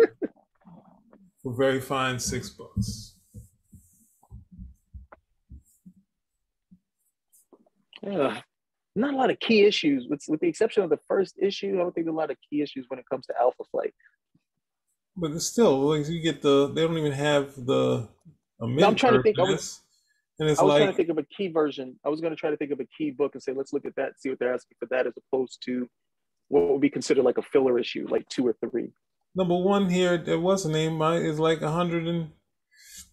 for 1.43 1.55
very 1.59 1.83
fine 1.83 2.19
six 2.19 2.49
bucks. 2.49 3.17
Yeah, 8.03 8.41
not 8.97 9.13
a 9.13 9.17
lot 9.19 9.31
of 9.31 9.39
key 9.41 9.65
issues, 9.65 10.07
with 10.09 10.23
with 10.27 10.41
the 10.41 10.49
exception 10.49 10.85
of 10.85 10.91
the 10.91 11.01
first 11.07 11.35
issue. 11.39 11.75
I 11.75 11.83
don't 11.83 11.95
think 11.95 12.09
a 12.09 12.13
lot 12.13 12.31
of 12.31 12.39
key 12.49 12.63
issues 12.63 12.87
when 12.89 12.99
it 12.99 13.05
comes 13.11 13.27
to 13.27 13.35
Alpha 13.39 13.65
Flight. 13.71 13.93
But 15.17 15.41
still 15.43 15.79
like 15.81 16.09
you 16.09 16.21
get 16.21 16.43
the 16.43 16.73
they 16.73 16.83
don't 16.83 16.99
even 16.99 17.13
have 17.13 17.55
the. 17.55 18.09
I'm 18.61 18.95
trying 18.95 19.15
to 19.15 19.23
think. 19.23 19.39
I 19.39 19.43
was, 19.43 19.81
and 20.39 20.49
it's 20.49 20.61
I 20.61 20.63
was 20.63 20.71
like, 20.71 20.79
trying 20.81 20.93
to 20.93 20.97
think 20.97 21.09
of 21.09 21.19
a 21.19 21.25
key 21.25 21.49
version. 21.49 21.99
I 22.05 22.09
was 22.09 22.21
going 22.21 22.33
to 22.33 22.37
try 22.37 22.51
to 22.51 22.57
think 22.57 22.71
of 22.71 22.81
a 22.81 22.87
key 22.97 23.11
book 23.11 23.35
and 23.35 23.43
say, 23.43 23.53
let's 23.53 23.73
look 23.73 23.85
at 23.85 23.97
that, 23.97 24.21
see 24.21 24.31
what 24.31 24.39
they're 24.39 24.55
asking 24.55 24.77
for 24.79 24.87
that, 24.87 25.07
as 25.07 25.13
opposed 25.17 25.63
to 25.65 25.89
what 26.49 26.71
would 26.71 26.81
be 26.81 26.91
considered 26.91 27.25
like 27.25 27.39
a 27.39 27.43
filler 27.43 27.79
issue, 27.79 28.07
like 28.09 28.29
two 28.29 28.47
or 28.47 28.57
three 28.61 28.93
number 29.35 29.57
one 29.57 29.89
here 29.89 30.19
that 30.19 30.39
was 30.39 30.65
a 30.65 30.71
name 30.71 31.01
is 31.03 31.39
like 31.39 31.63
a 31.63 31.71
hundred 31.71 32.07
and 32.07 32.31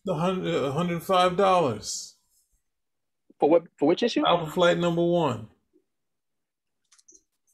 the 0.05 0.15
hundred 0.15 0.71
hundred 0.71 1.03
five 1.03 1.37
dollars. 1.37 2.15
For 3.39 3.49
what 3.49 3.63
for 3.77 3.87
which 3.87 4.03
issue? 4.03 4.25
Alpha 4.25 4.51
Flight 4.51 4.77
number 4.77 5.03
one. 5.03 5.47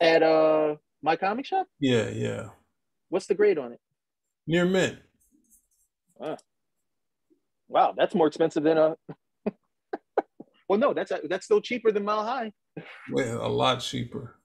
At 0.02 0.24
uh 0.24 0.76
my 1.02 1.16
comic 1.16 1.46
shop? 1.46 1.68
Yeah, 1.80 2.10
yeah. 2.10 2.50
What's 3.10 3.28
the 3.28 3.36
grade 3.36 3.58
on 3.58 3.74
it? 3.74 3.80
Near 4.48 4.66
mint. 4.66 5.00
Ah. 6.22 6.38
Wow, 7.68 7.94
that's 7.98 8.14
more 8.14 8.28
expensive 8.28 8.64
than 8.64 8.78
a 8.78 8.96
well 10.70 10.80
no, 10.80 10.94
that's 10.94 11.12
that's 11.28 11.46
still 11.46 11.62
cheaper 11.62 11.92
than 11.92 12.06
Mile 12.06 12.24
High. 12.24 12.52
well, 13.12 13.46
a 13.46 13.48
lot 13.48 13.80
cheaper. 13.82 14.40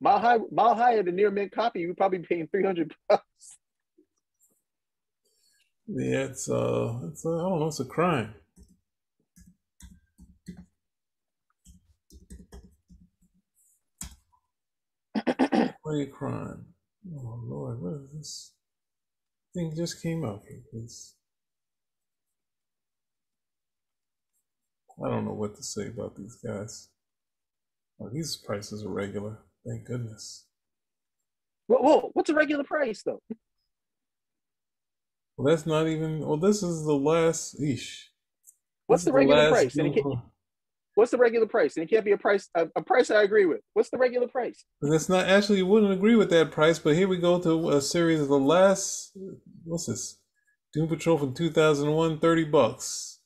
Mile 0.00 0.18
high, 0.18 0.38
mile 0.52 0.74
high 0.74 0.98
at 0.98 1.08
a 1.08 1.12
near 1.12 1.30
mint 1.30 1.52
copy, 1.52 1.80
you 1.80 1.88
would 1.88 1.96
probably 1.96 2.18
be 2.18 2.26
paying 2.26 2.46
three 2.48 2.64
hundred 2.64 2.94
bucks. 3.08 3.58
Yeah, 5.88 6.24
it's 6.24 6.48
uh, 6.50 6.98
it's 7.08 7.24
uh, 7.24 7.34
I 7.34 7.48
don't 7.48 7.60
know, 7.60 7.68
it's 7.68 7.80
a 7.80 7.84
crime. 7.84 8.34
What 15.82 16.12
crime? 16.12 16.66
Oh 17.14 17.40
Lord, 17.44 17.80
what 17.80 17.92
is 18.04 18.12
this 18.12 18.52
thing 19.54 19.72
just 19.76 20.02
came 20.02 20.24
out 20.24 20.42
here? 20.48 20.60
Please. 20.70 21.14
I 25.04 25.08
don't 25.08 25.24
know 25.26 25.34
what 25.34 25.54
to 25.56 25.62
say 25.62 25.88
about 25.88 26.16
these 26.16 26.36
guys. 26.36 26.88
Oh, 28.00 28.08
these 28.12 28.36
prices 28.36 28.84
are 28.84 28.88
regular. 28.88 29.38
Thank 29.66 29.84
goodness. 29.84 30.46
Whoa, 31.66 31.78
whoa, 31.78 32.10
what's 32.14 32.30
a 32.30 32.34
regular 32.34 32.64
price 32.64 33.02
though? 33.02 33.20
Well, 35.36 35.54
that's 35.54 35.66
not 35.66 35.86
even. 35.86 36.20
Well, 36.20 36.38
this 36.38 36.62
is 36.62 36.84
the 36.84 36.94
last. 36.94 37.60
Eesh. 37.60 38.04
What's 38.86 39.04
the 39.04 39.12
regular 39.12 39.44
the 39.44 39.50
price? 39.50 39.76
It 39.76 39.94
can't, 39.94 40.18
what's 40.96 41.12
the 41.12 41.18
regular 41.18 41.46
price? 41.46 41.76
And 41.76 41.84
it 41.84 41.90
can't 41.90 42.04
be 42.04 42.12
a 42.12 42.18
price 42.18 42.48
a, 42.56 42.66
a 42.74 42.82
price 42.82 43.10
I 43.10 43.22
agree 43.22 43.46
with. 43.46 43.60
What's 43.74 43.90
the 43.90 43.98
regular 43.98 44.26
price? 44.26 44.64
that's 44.82 45.08
not 45.08 45.26
actually. 45.28 45.58
You 45.58 45.66
wouldn't 45.66 45.92
agree 45.92 46.16
with 46.16 46.30
that 46.30 46.50
price, 46.50 46.80
but 46.80 46.96
here 46.96 47.06
we 47.06 47.18
go 47.18 47.38
to 47.40 47.70
a 47.70 47.80
series 47.80 48.20
of 48.20 48.28
the 48.28 48.38
last. 48.38 49.12
What's 49.64 49.86
this? 49.86 50.18
Doom 50.74 50.88
Patrol 50.88 51.16
from 51.16 51.32
2001, 51.32 52.18
30 52.18 52.44
bucks 52.44 53.20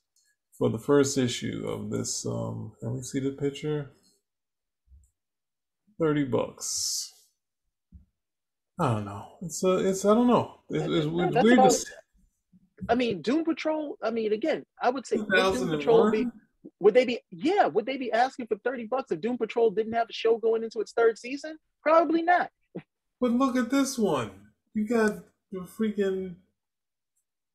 for 0.59 0.69
the 0.69 0.79
first 0.79 1.17
issue 1.17 1.65
of 1.67 1.91
this. 1.91 2.27
Um, 2.27 2.73
can 2.81 2.95
we 2.95 3.03
see 3.03 3.19
the 3.19 3.31
picture? 3.31 3.93
30 5.99 6.25
bucks. 6.25 7.13
I 8.79 8.95
don't 8.95 9.05
know. 9.05 9.27
It's 9.43 9.63
a, 9.65 9.89
it's 9.89 10.05
I 10.05 10.15
don't 10.15 10.27
know. 10.27 10.61
It's, 10.71 10.85
it's, 10.85 10.95
it's 10.95 11.07
weird. 11.07 11.37
About, 11.37 11.75
I 12.89 12.95
mean, 12.95 13.21
Doom 13.21 13.45
Patrol. 13.45 13.97
I 14.03 14.11
mean, 14.11 14.33
again, 14.33 14.65
I 14.81 14.91
would 14.91 15.07
say 15.07 15.17
Doom 15.17 15.69
Patrol 15.69 16.05
would 16.05 16.13
be. 16.13 16.27
Would 16.81 16.95
they 16.95 17.05
be? 17.05 17.21
Yeah, 17.31 17.67
would 17.67 17.87
they 17.87 17.97
be 17.97 18.13
asking 18.13 18.47
for 18.47 18.57
thirty 18.57 18.87
bucks 18.87 19.13
if 19.13 19.21
Doom 19.21 19.39
Patrol 19.39 19.71
didn't 19.71 19.95
have 19.95 20.09
a 20.11 20.13
show 20.13 20.39
going 20.39 20.63
into 20.63 20.81
its 20.81 20.93
third 20.93 21.19
season? 21.19 21.57
Probably 21.83 22.23
not. 22.23 22.51
But 23.21 23.33
look 23.33 23.57
at 23.57 23.71
this 23.71 23.99
one. 23.99 24.31
You 24.75 24.87
got 24.87 25.19
the 25.53 25.61
freaking. 25.61 26.35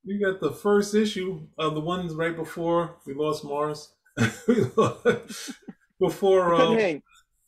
You 0.04 0.24
got 0.24 0.40
the 0.40 0.52
first 0.52 0.94
issue 0.94 1.48
of 1.58 1.74
the 1.74 1.82
ones 1.82 2.14
right 2.14 2.36
before 2.36 2.98
we 3.06 3.14
lost 3.14 3.44
Mars. 3.44 3.94
before 6.00 6.54
um, 6.56 7.02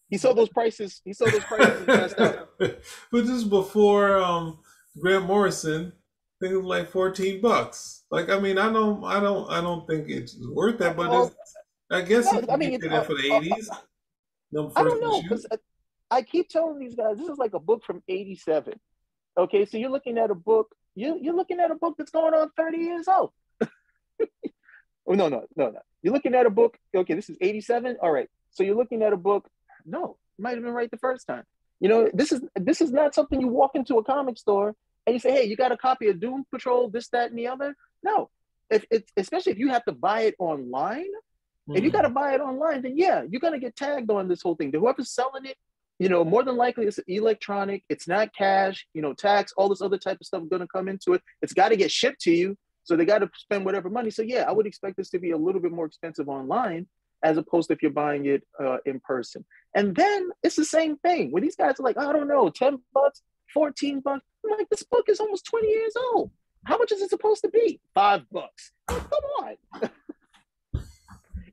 he 0.09 0.17
saw 0.17 0.33
those 0.33 0.49
prices. 0.49 1.01
He 1.03 1.13
saw 1.13 1.25
those 1.25 1.43
prices 1.43 1.85
but 2.57 2.81
this 3.11 3.29
is 3.29 3.43
before 3.43 4.17
um, 4.19 4.59
Grant 4.99 5.25
Morrison. 5.25 5.93
I 6.37 6.45
think 6.45 6.53
it 6.53 6.57
was 6.57 6.65
like 6.65 6.91
fourteen 6.91 7.41
bucks. 7.41 8.03
Like 8.11 8.29
I 8.29 8.39
mean, 8.39 8.57
I 8.57 8.71
don't, 8.71 9.03
I 9.03 9.19
don't, 9.19 9.49
I 9.51 9.61
don't 9.61 9.87
think 9.87 10.09
it's 10.09 10.37
worth 10.39 10.77
that, 10.79 10.95
but 10.95 11.09
well, 11.09 11.33
I 11.91 12.01
guess 12.01 12.31
no, 12.31 12.43
I 12.49 12.57
mean, 12.57 12.73
it's, 12.73 12.85
uh, 12.85 13.01
for 13.01 13.15
the 13.15 13.33
eighties. 13.33 13.69
I 13.71 14.83
don't 14.83 15.01
know 15.01 15.21
because 15.21 15.45
I 16.11 16.21
keep 16.21 16.49
telling 16.49 16.79
these 16.79 16.95
guys 16.95 17.17
this 17.17 17.27
is 17.27 17.37
like 17.37 17.53
a 17.53 17.59
book 17.59 17.83
from 17.83 18.03
'87. 18.07 18.73
Okay, 19.37 19.65
so 19.65 19.77
you're 19.77 19.89
looking 19.89 20.17
at 20.17 20.29
a 20.29 20.35
book. 20.35 20.75
You 20.95 21.19
you're 21.21 21.35
looking 21.35 21.59
at 21.59 21.71
a 21.71 21.75
book 21.75 21.95
that's 21.97 22.11
going 22.11 22.33
on 22.33 22.49
30 22.55 22.77
years 22.77 23.07
old. 23.07 23.31
oh 23.61 25.13
no 25.13 25.27
no 25.27 25.45
no 25.55 25.69
no! 25.71 25.79
You're 26.01 26.13
looking 26.13 26.35
at 26.35 26.45
a 26.45 26.49
book. 26.51 26.77
Okay, 26.95 27.13
this 27.15 27.29
is 27.29 27.37
'87. 27.41 27.97
All 28.01 28.11
right, 28.11 28.29
so 28.51 28.63
you're 28.63 28.75
looking 28.75 29.01
at 29.01 29.11
a 29.11 29.17
book 29.17 29.49
no, 29.87 30.17
might 30.37 30.55
have 30.55 30.63
been 30.63 30.73
right 30.73 30.91
the 30.91 30.97
first 30.97 31.25
time. 31.25 31.43
You 31.79 31.89
know, 31.89 32.09
this 32.13 32.31
is 32.31 32.41
this 32.55 32.81
is 32.81 32.91
not 32.91 33.15
something 33.15 33.39
you 33.39 33.47
walk 33.47 33.71
into 33.75 33.97
a 33.97 34.03
comic 34.03 34.37
store 34.37 34.75
and 35.07 35.13
you 35.15 35.19
say, 35.19 35.31
"Hey, 35.31 35.45
you 35.45 35.55
got 35.55 35.71
a 35.71 35.77
copy 35.77 36.09
of 36.09 36.19
Doom 36.19 36.45
Patrol, 36.51 36.89
this, 36.89 37.07
that, 37.09 37.31
and 37.31 37.39
the 37.39 37.47
other." 37.47 37.75
No, 38.03 38.29
if 38.69 38.85
it's 38.91 39.11
especially 39.17 39.53
if 39.53 39.57
you 39.57 39.69
have 39.69 39.85
to 39.85 39.93
buy 39.93 40.21
it 40.21 40.35
online. 40.37 41.05
Mm-hmm. 41.07 41.77
If 41.77 41.83
you 41.83 41.89
mm-hmm. 41.89 41.97
got 41.97 42.01
to 42.03 42.09
buy 42.09 42.33
it 42.35 42.41
online, 42.41 42.83
then 42.83 42.97
yeah, 42.97 43.23
you're 43.27 43.41
gonna 43.41 43.59
get 43.59 43.75
tagged 43.75 44.11
on 44.11 44.27
this 44.27 44.41
whole 44.43 44.55
thing. 44.55 44.71
Whoever's 44.71 45.09
selling 45.09 45.45
it, 45.45 45.57
you 45.97 46.09
know, 46.09 46.23
more 46.23 46.43
than 46.43 46.55
likely 46.55 46.85
it's 46.85 46.99
electronic. 47.07 47.83
It's 47.89 48.07
not 48.07 48.35
cash. 48.35 48.85
You 48.93 49.01
know, 49.01 49.13
tax, 49.13 49.53
all 49.57 49.69
this 49.69 49.81
other 49.81 49.97
type 49.97 50.17
of 50.19 50.27
stuff 50.27 50.43
going 50.49 50.61
to 50.61 50.67
come 50.67 50.87
into 50.87 51.13
it. 51.13 51.21
It's 51.41 51.53
got 51.53 51.69
to 51.69 51.75
get 51.75 51.91
shipped 51.91 52.21
to 52.21 52.31
you, 52.31 52.57
so 52.83 52.95
they 52.95 53.05
got 53.05 53.19
to 53.19 53.29
spend 53.35 53.65
whatever 53.65 53.89
money. 53.89 54.11
So 54.11 54.21
yeah, 54.21 54.45
I 54.47 54.51
would 54.51 54.67
expect 54.67 54.97
this 54.97 55.09
to 55.11 55.19
be 55.19 55.31
a 55.31 55.37
little 55.37 55.61
bit 55.61 55.71
more 55.71 55.85
expensive 55.85 56.29
online 56.29 56.87
as 57.23 57.37
opposed 57.37 57.67
to 57.67 57.73
if 57.73 57.81
you're 57.81 57.91
buying 57.91 58.25
it 58.25 58.43
uh, 58.63 58.77
in 58.85 58.99
person. 58.99 59.43
And 59.75 59.95
then 59.95 60.29
it's 60.43 60.55
the 60.55 60.65
same 60.65 60.97
thing 60.97 61.31
when 61.31 61.43
these 61.43 61.55
guys 61.55 61.79
are 61.79 61.83
like, 61.83 61.97
I 61.97 62.11
don't 62.13 62.27
know, 62.27 62.49
10 62.49 62.79
bucks, 62.93 63.21
14 63.53 64.01
bucks. 64.01 64.23
I'm 64.51 64.57
like, 64.57 64.69
this 64.69 64.83
book 64.83 65.05
is 65.09 65.19
almost 65.19 65.45
20 65.45 65.67
years 65.67 65.93
old. 66.13 66.31
how 66.65 66.77
much 66.77 66.91
is 66.91 67.01
it 67.01 67.09
supposed 67.09 67.41
to 67.41 67.49
be? 67.49 67.79
Five 67.93 68.29
bucks. 68.31 68.71
Oh, 68.89 69.07
come 69.09 69.45
on. 69.47 69.89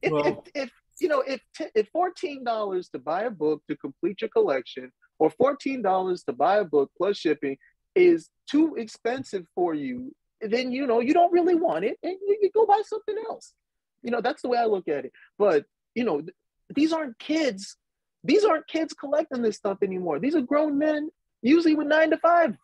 if, 0.02 0.12
well, 0.12 0.26
if, 0.26 0.62
if, 0.62 0.70
you 1.00 1.08
know, 1.08 1.22
if 1.26 1.40
if 1.74 1.88
fourteen 1.88 2.44
dollars 2.44 2.88
to 2.90 2.98
buy 2.98 3.22
a 3.22 3.30
book 3.30 3.62
to 3.68 3.76
complete 3.76 4.20
your 4.20 4.30
collection, 4.30 4.92
or 5.18 5.30
fourteen 5.30 5.82
dollars 5.82 6.22
to 6.24 6.32
buy 6.32 6.58
a 6.58 6.64
book 6.64 6.90
plus 6.96 7.16
shipping 7.16 7.56
is 7.94 8.28
too 8.48 8.74
expensive 8.76 9.46
for 9.54 9.74
you, 9.74 10.14
then 10.40 10.72
you 10.72 10.86
know 10.86 11.00
you 11.00 11.14
don't 11.14 11.32
really 11.32 11.54
want 11.54 11.84
it, 11.84 11.98
and 12.02 12.16
you, 12.26 12.38
you 12.42 12.50
go 12.52 12.66
buy 12.66 12.82
something 12.84 13.16
else. 13.28 13.54
You 14.02 14.10
know, 14.10 14.20
that's 14.20 14.42
the 14.42 14.48
way 14.48 14.58
I 14.58 14.66
look 14.66 14.88
at 14.88 15.04
it. 15.04 15.12
But 15.38 15.64
you 15.94 16.04
know, 16.04 16.20
th- 16.20 16.34
these 16.74 16.92
aren't 16.92 17.18
kids. 17.18 17.76
These 18.22 18.44
aren't 18.44 18.66
kids 18.66 18.94
collecting 18.94 19.42
this 19.42 19.56
stuff 19.56 19.78
anymore. 19.82 20.18
These 20.18 20.34
are 20.34 20.40
grown 20.40 20.78
men, 20.78 21.10
usually 21.42 21.74
with 21.74 21.88
nine 21.88 22.10
to 22.10 22.18
five 22.18 22.56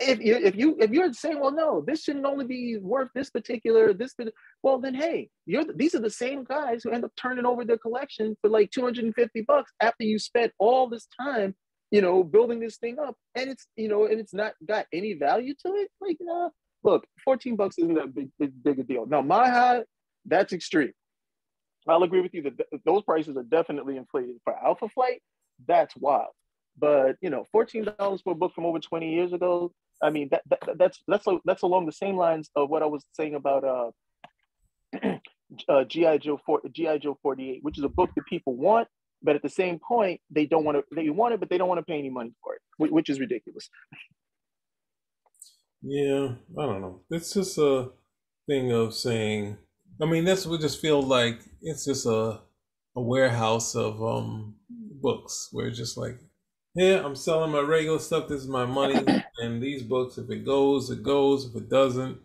if 0.00 0.20
you 0.20 0.36
if 0.36 0.56
you 0.56 0.76
if 0.80 0.90
you're 0.90 1.12
saying, 1.12 1.40
well, 1.40 1.52
no, 1.52 1.82
this 1.86 2.02
shouldn't 2.02 2.24
only 2.24 2.46
be 2.46 2.78
worth 2.78 3.08
this 3.14 3.30
particular 3.30 3.92
this, 3.92 4.14
well, 4.62 4.78
then 4.78 4.94
hey, 4.94 5.28
you're 5.46 5.64
these 5.74 5.94
are 5.94 6.00
the 6.00 6.10
same 6.10 6.44
guys 6.44 6.82
who 6.82 6.90
end 6.90 7.04
up 7.04 7.12
turning 7.16 7.46
over 7.46 7.64
their 7.64 7.78
collection 7.78 8.36
for 8.40 8.48
like 8.48 8.70
250 8.70 9.42
bucks 9.42 9.72
after 9.80 10.04
you 10.04 10.18
spent 10.18 10.52
all 10.58 10.88
this 10.88 11.06
time, 11.20 11.54
you 11.90 12.00
know, 12.00 12.24
building 12.24 12.60
this 12.60 12.78
thing 12.78 12.98
up, 12.98 13.16
and 13.34 13.50
it's 13.50 13.66
you 13.76 13.88
know, 13.88 14.06
and 14.06 14.18
it's 14.18 14.34
not 14.34 14.54
got 14.66 14.86
any 14.92 15.14
value 15.14 15.54
to 15.66 15.72
it. 15.74 15.88
Like, 16.00 16.18
look, 16.82 17.06
14 17.24 17.56
bucks 17.56 17.76
isn't 17.78 17.94
that 17.94 18.14
big 18.14 18.30
big, 18.38 18.52
big 18.62 18.78
a 18.78 18.82
deal. 18.82 19.06
Now, 19.06 19.22
my 19.22 19.48
high, 19.48 19.82
that's 20.24 20.52
extreme. 20.52 20.92
I'll 21.88 22.02
agree 22.02 22.20
with 22.20 22.34
you 22.34 22.42
that 22.42 22.56
th- 22.56 22.82
those 22.84 23.02
prices 23.02 23.36
are 23.36 23.42
definitely 23.42 23.96
inflated 23.96 24.36
for 24.44 24.54
Alpha 24.54 24.88
Flight. 24.88 25.22
That's 25.66 25.94
wild. 25.96 26.32
But 26.78 27.16
you 27.20 27.30
know, 27.30 27.44
fourteen 27.52 27.86
dollars 27.98 28.22
for 28.22 28.32
a 28.32 28.36
book 28.36 28.52
from 28.54 28.64
over 28.64 28.78
twenty 28.78 29.14
years 29.14 29.32
ago. 29.32 29.72
I 30.02 30.10
mean, 30.10 30.28
that, 30.30 30.42
that 30.48 30.78
that's 30.78 31.02
that's 31.06 31.26
that's 31.44 31.62
along 31.62 31.86
the 31.86 31.92
same 31.92 32.16
lines 32.16 32.50
of 32.56 32.70
what 32.70 32.82
I 32.82 32.86
was 32.86 33.04
saying 33.12 33.34
about 33.34 33.64
uh, 33.64 33.90
uh, 35.68 35.84
GI 35.84 36.18
Joe 36.18 36.40
GI 36.70 36.98
Joe 37.00 37.18
forty 37.22 37.50
eight, 37.50 37.58
which 37.62 37.78
is 37.78 37.84
a 37.84 37.88
book 37.88 38.10
that 38.16 38.26
people 38.26 38.56
want, 38.56 38.88
but 39.22 39.36
at 39.36 39.42
the 39.42 39.48
same 39.48 39.78
point 39.78 40.20
they 40.30 40.46
don't 40.46 40.64
want 40.64 40.78
to. 40.78 40.94
They 40.94 41.10
want 41.10 41.34
it, 41.34 41.40
but 41.40 41.50
they 41.50 41.58
don't 41.58 41.68
want 41.68 41.78
to 41.78 41.84
pay 41.84 41.98
any 41.98 42.10
money 42.10 42.34
for 42.42 42.54
it, 42.54 42.92
which 42.92 43.10
is 43.10 43.20
ridiculous. 43.20 43.68
Yeah, 45.82 46.34
I 46.58 46.66
don't 46.66 46.80
know. 46.80 47.00
It's 47.10 47.32
just 47.32 47.58
a 47.58 47.90
thing 48.46 48.72
of 48.72 48.94
saying. 48.94 49.56
I 50.02 50.06
mean, 50.06 50.24
that's 50.24 50.46
what 50.46 50.60
just 50.60 50.80
feels 50.80 51.04
like 51.04 51.40
it's 51.62 51.84
just 51.84 52.06
a 52.06 52.40
a 52.96 53.00
warehouse 53.00 53.74
of 53.74 54.02
um 54.02 54.56
books 54.68 55.48
where 55.52 55.68
it's 55.68 55.78
just 55.78 55.96
like 55.96 56.18
yeah, 56.74 57.02
I'm 57.04 57.16
selling 57.16 57.50
my 57.50 57.60
regular 57.60 57.98
stuff. 57.98 58.28
This 58.28 58.42
is 58.42 58.48
my 58.48 58.64
money. 58.64 59.02
and 59.38 59.62
these 59.62 59.82
books, 59.82 60.18
if 60.18 60.30
it 60.30 60.44
goes, 60.44 60.90
it 60.90 61.02
goes. 61.02 61.46
If 61.46 61.56
it 61.56 61.68
doesn't, 61.68 62.18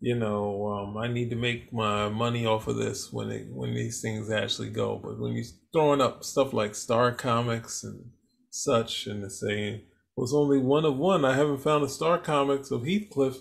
you 0.00 0.16
know, 0.16 0.66
um, 0.66 0.96
I 0.96 1.08
need 1.08 1.30
to 1.30 1.36
make 1.36 1.72
my 1.72 2.08
money 2.08 2.46
off 2.46 2.66
of 2.66 2.76
this 2.76 3.12
when 3.12 3.30
it 3.30 3.46
when 3.50 3.74
these 3.74 4.00
things 4.00 4.30
actually 4.30 4.70
go. 4.70 5.00
But 5.02 5.18
when 5.18 5.34
you're 5.34 5.44
throwing 5.72 6.00
up 6.00 6.24
stuff 6.24 6.52
like 6.52 6.74
Star 6.74 7.12
Comics 7.12 7.84
and 7.84 8.10
such, 8.50 9.06
and 9.06 9.22
the 9.22 9.30
saying 9.30 9.82
was 10.16 10.34
only 10.34 10.58
one 10.58 10.84
of 10.84 10.96
one, 10.96 11.24
I 11.24 11.36
haven't 11.36 11.62
found 11.62 11.84
a 11.84 11.88
Star 11.88 12.18
Comics 12.18 12.70
of 12.70 12.86
Heathcliff 12.86 13.36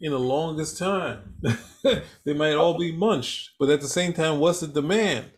in 0.00 0.12
the 0.12 0.18
longest 0.18 0.78
time. 0.78 1.36
they 2.24 2.34
might 2.34 2.54
all 2.54 2.78
be 2.78 2.92
munched, 2.92 3.50
but 3.58 3.70
at 3.70 3.80
the 3.80 3.88
same 3.88 4.12
time, 4.12 4.38
what's 4.38 4.60
the 4.60 4.66
demand? 4.66 5.30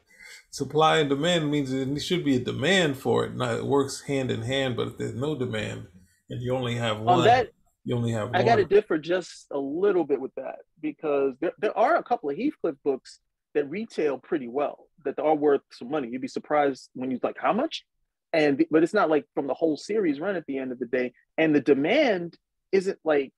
Supply 0.53 0.99
and 0.99 1.09
demand 1.09 1.51
means 1.51 1.71
there 1.71 1.99
should 1.99 2.25
be 2.25 2.37
a 2.37 2.41
demand 2.41 2.99
for 2.99 3.25
it. 3.25 3.35
Not 3.35 3.57
it 3.57 3.67
works 3.67 4.03
hand 4.03 4.31
in 4.31 4.43
hand, 4.43 4.77
but 4.77 4.87
if 4.87 4.99
there's 4.99 5.15
no 5.15 5.35
demand 5.35 5.87
and 6.31 6.41
you 6.41 6.55
only 6.55 6.77
have 6.77 7.01
one, 7.01 7.25
that, 7.25 7.49
you 7.85 7.97
only 7.97 8.13
have. 8.13 8.31
I 8.35 8.45
got 8.45 8.57
to 8.57 8.65
differ 8.65 8.99
just 8.99 9.47
a 9.51 9.59
little 9.59 10.05
bit 10.05 10.21
with 10.21 10.35
that 10.37 10.59
because 10.81 11.35
there, 11.41 11.53
there 11.59 11.77
are 11.77 11.97
a 11.97 12.03
couple 12.03 12.31
of 12.31 12.37
Heathcliff 12.37 12.77
books 12.85 13.19
that 13.55 13.69
retail 13.69 14.19
pretty 14.19 14.49
well 14.49 14.87
that 15.05 15.19
are 15.19 15.35
worth 15.35 15.63
some 15.73 15.91
money. 15.91 16.09
You'd 16.09 16.23
be 16.23 16.29
surprised 16.29 16.91
when 16.95 17.11
you 17.11 17.19
like 17.23 17.37
how 17.41 17.53
much, 17.53 17.85
and 18.33 18.65
but 18.71 18.83
it's 18.83 18.95
not 18.95 19.11
like 19.11 19.25
from 19.35 19.47
the 19.47 19.55
whole 19.55 19.77
series 19.77 20.21
run 20.21 20.37
at 20.37 20.47
the 20.47 20.59
end 20.59 20.71
of 20.71 20.79
the 20.79 20.87
day, 20.87 21.13
and 21.39 21.55
the 21.55 21.61
demand 21.61 22.37
isn't 22.73 22.99
like 23.05 23.33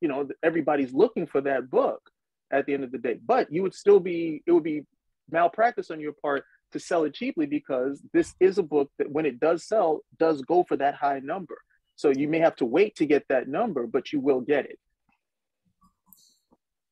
you 0.00 0.08
know 0.08 0.28
everybody's 0.42 0.92
looking 0.92 1.26
for 1.26 1.40
that 1.42 1.70
book 1.70 2.10
at 2.52 2.66
the 2.66 2.74
end 2.74 2.84
of 2.84 2.92
the 2.92 2.98
day 2.98 3.18
but 3.26 3.50
you 3.50 3.62
would 3.62 3.74
still 3.74 3.98
be 3.98 4.42
it 4.46 4.52
would 4.52 4.62
be 4.62 4.84
malpractice 5.30 5.90
on 5.90 6.00
your 6.00 6.12
part 6.12 6.44
to 6.72 6.80
sell 6.80 7.04
it 7.04 7.14
cheaply 7.14 7.46
because 7.46 8.02
this 8.12 8.34
is 8.40 8.58
a 8.58 8.62
book 8.62 8.90
that 8.98 9.10
when 9.10 9.26
it 9.26 9.40
does 9.40 9.64
sell 9.64 10.00
does 10.18 10.42
go 10.42 10.64
for 10.64 10.76
that 10.76 10.94
high 10.94 11.20
number. 11.20 11.58
So 11.96 12.10
you 12.10 12.28
may 12.28 12.38
have 12.40 12.56
to 12.56 12.64
wait 12.64 12.96
to 12.96 13.06
get 13.06 13.24
that 13.28 13.48
number 13.48 13.86
but 13.86 14.12
you 14.12 14.20
will 14.20 14.40
get 14.40 14.66
it. 14.66 14.78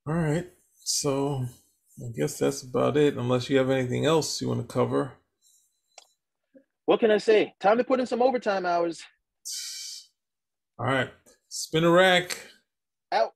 All 0.06 0.14
right. 0.14 0.50
So 0.76 1.46
i 2.00 2.10
guess 2.16 2.38
that's 2.38 2.62
about 2.62 2.96
it. 2.96 3.16
Unless 3.16 3.50
you 3.50 3.58
have 3.58 3.70
anything 3.70 4.06
else 4.06 4.40
you 4.40 4.48
want 4.48 4.60
to 4.60 4.72
cover. 4.72 5.12
What 6.86 7.00
can 7.00 7.10
i 7.10 7.18
say? 7.18 7.54
Time 7.60 7.78
to 7.78 7.84
put 7.84 8.00
in 8.00 8.06
some 8.06 8.22
overtime 8.22 8.66
hours. 8.66 9.02
All 10.78 10.86
right. 10.86 11.10
Spinner 11.48 11.92
Rack. 11.92 12.38
Out 13.12 13.32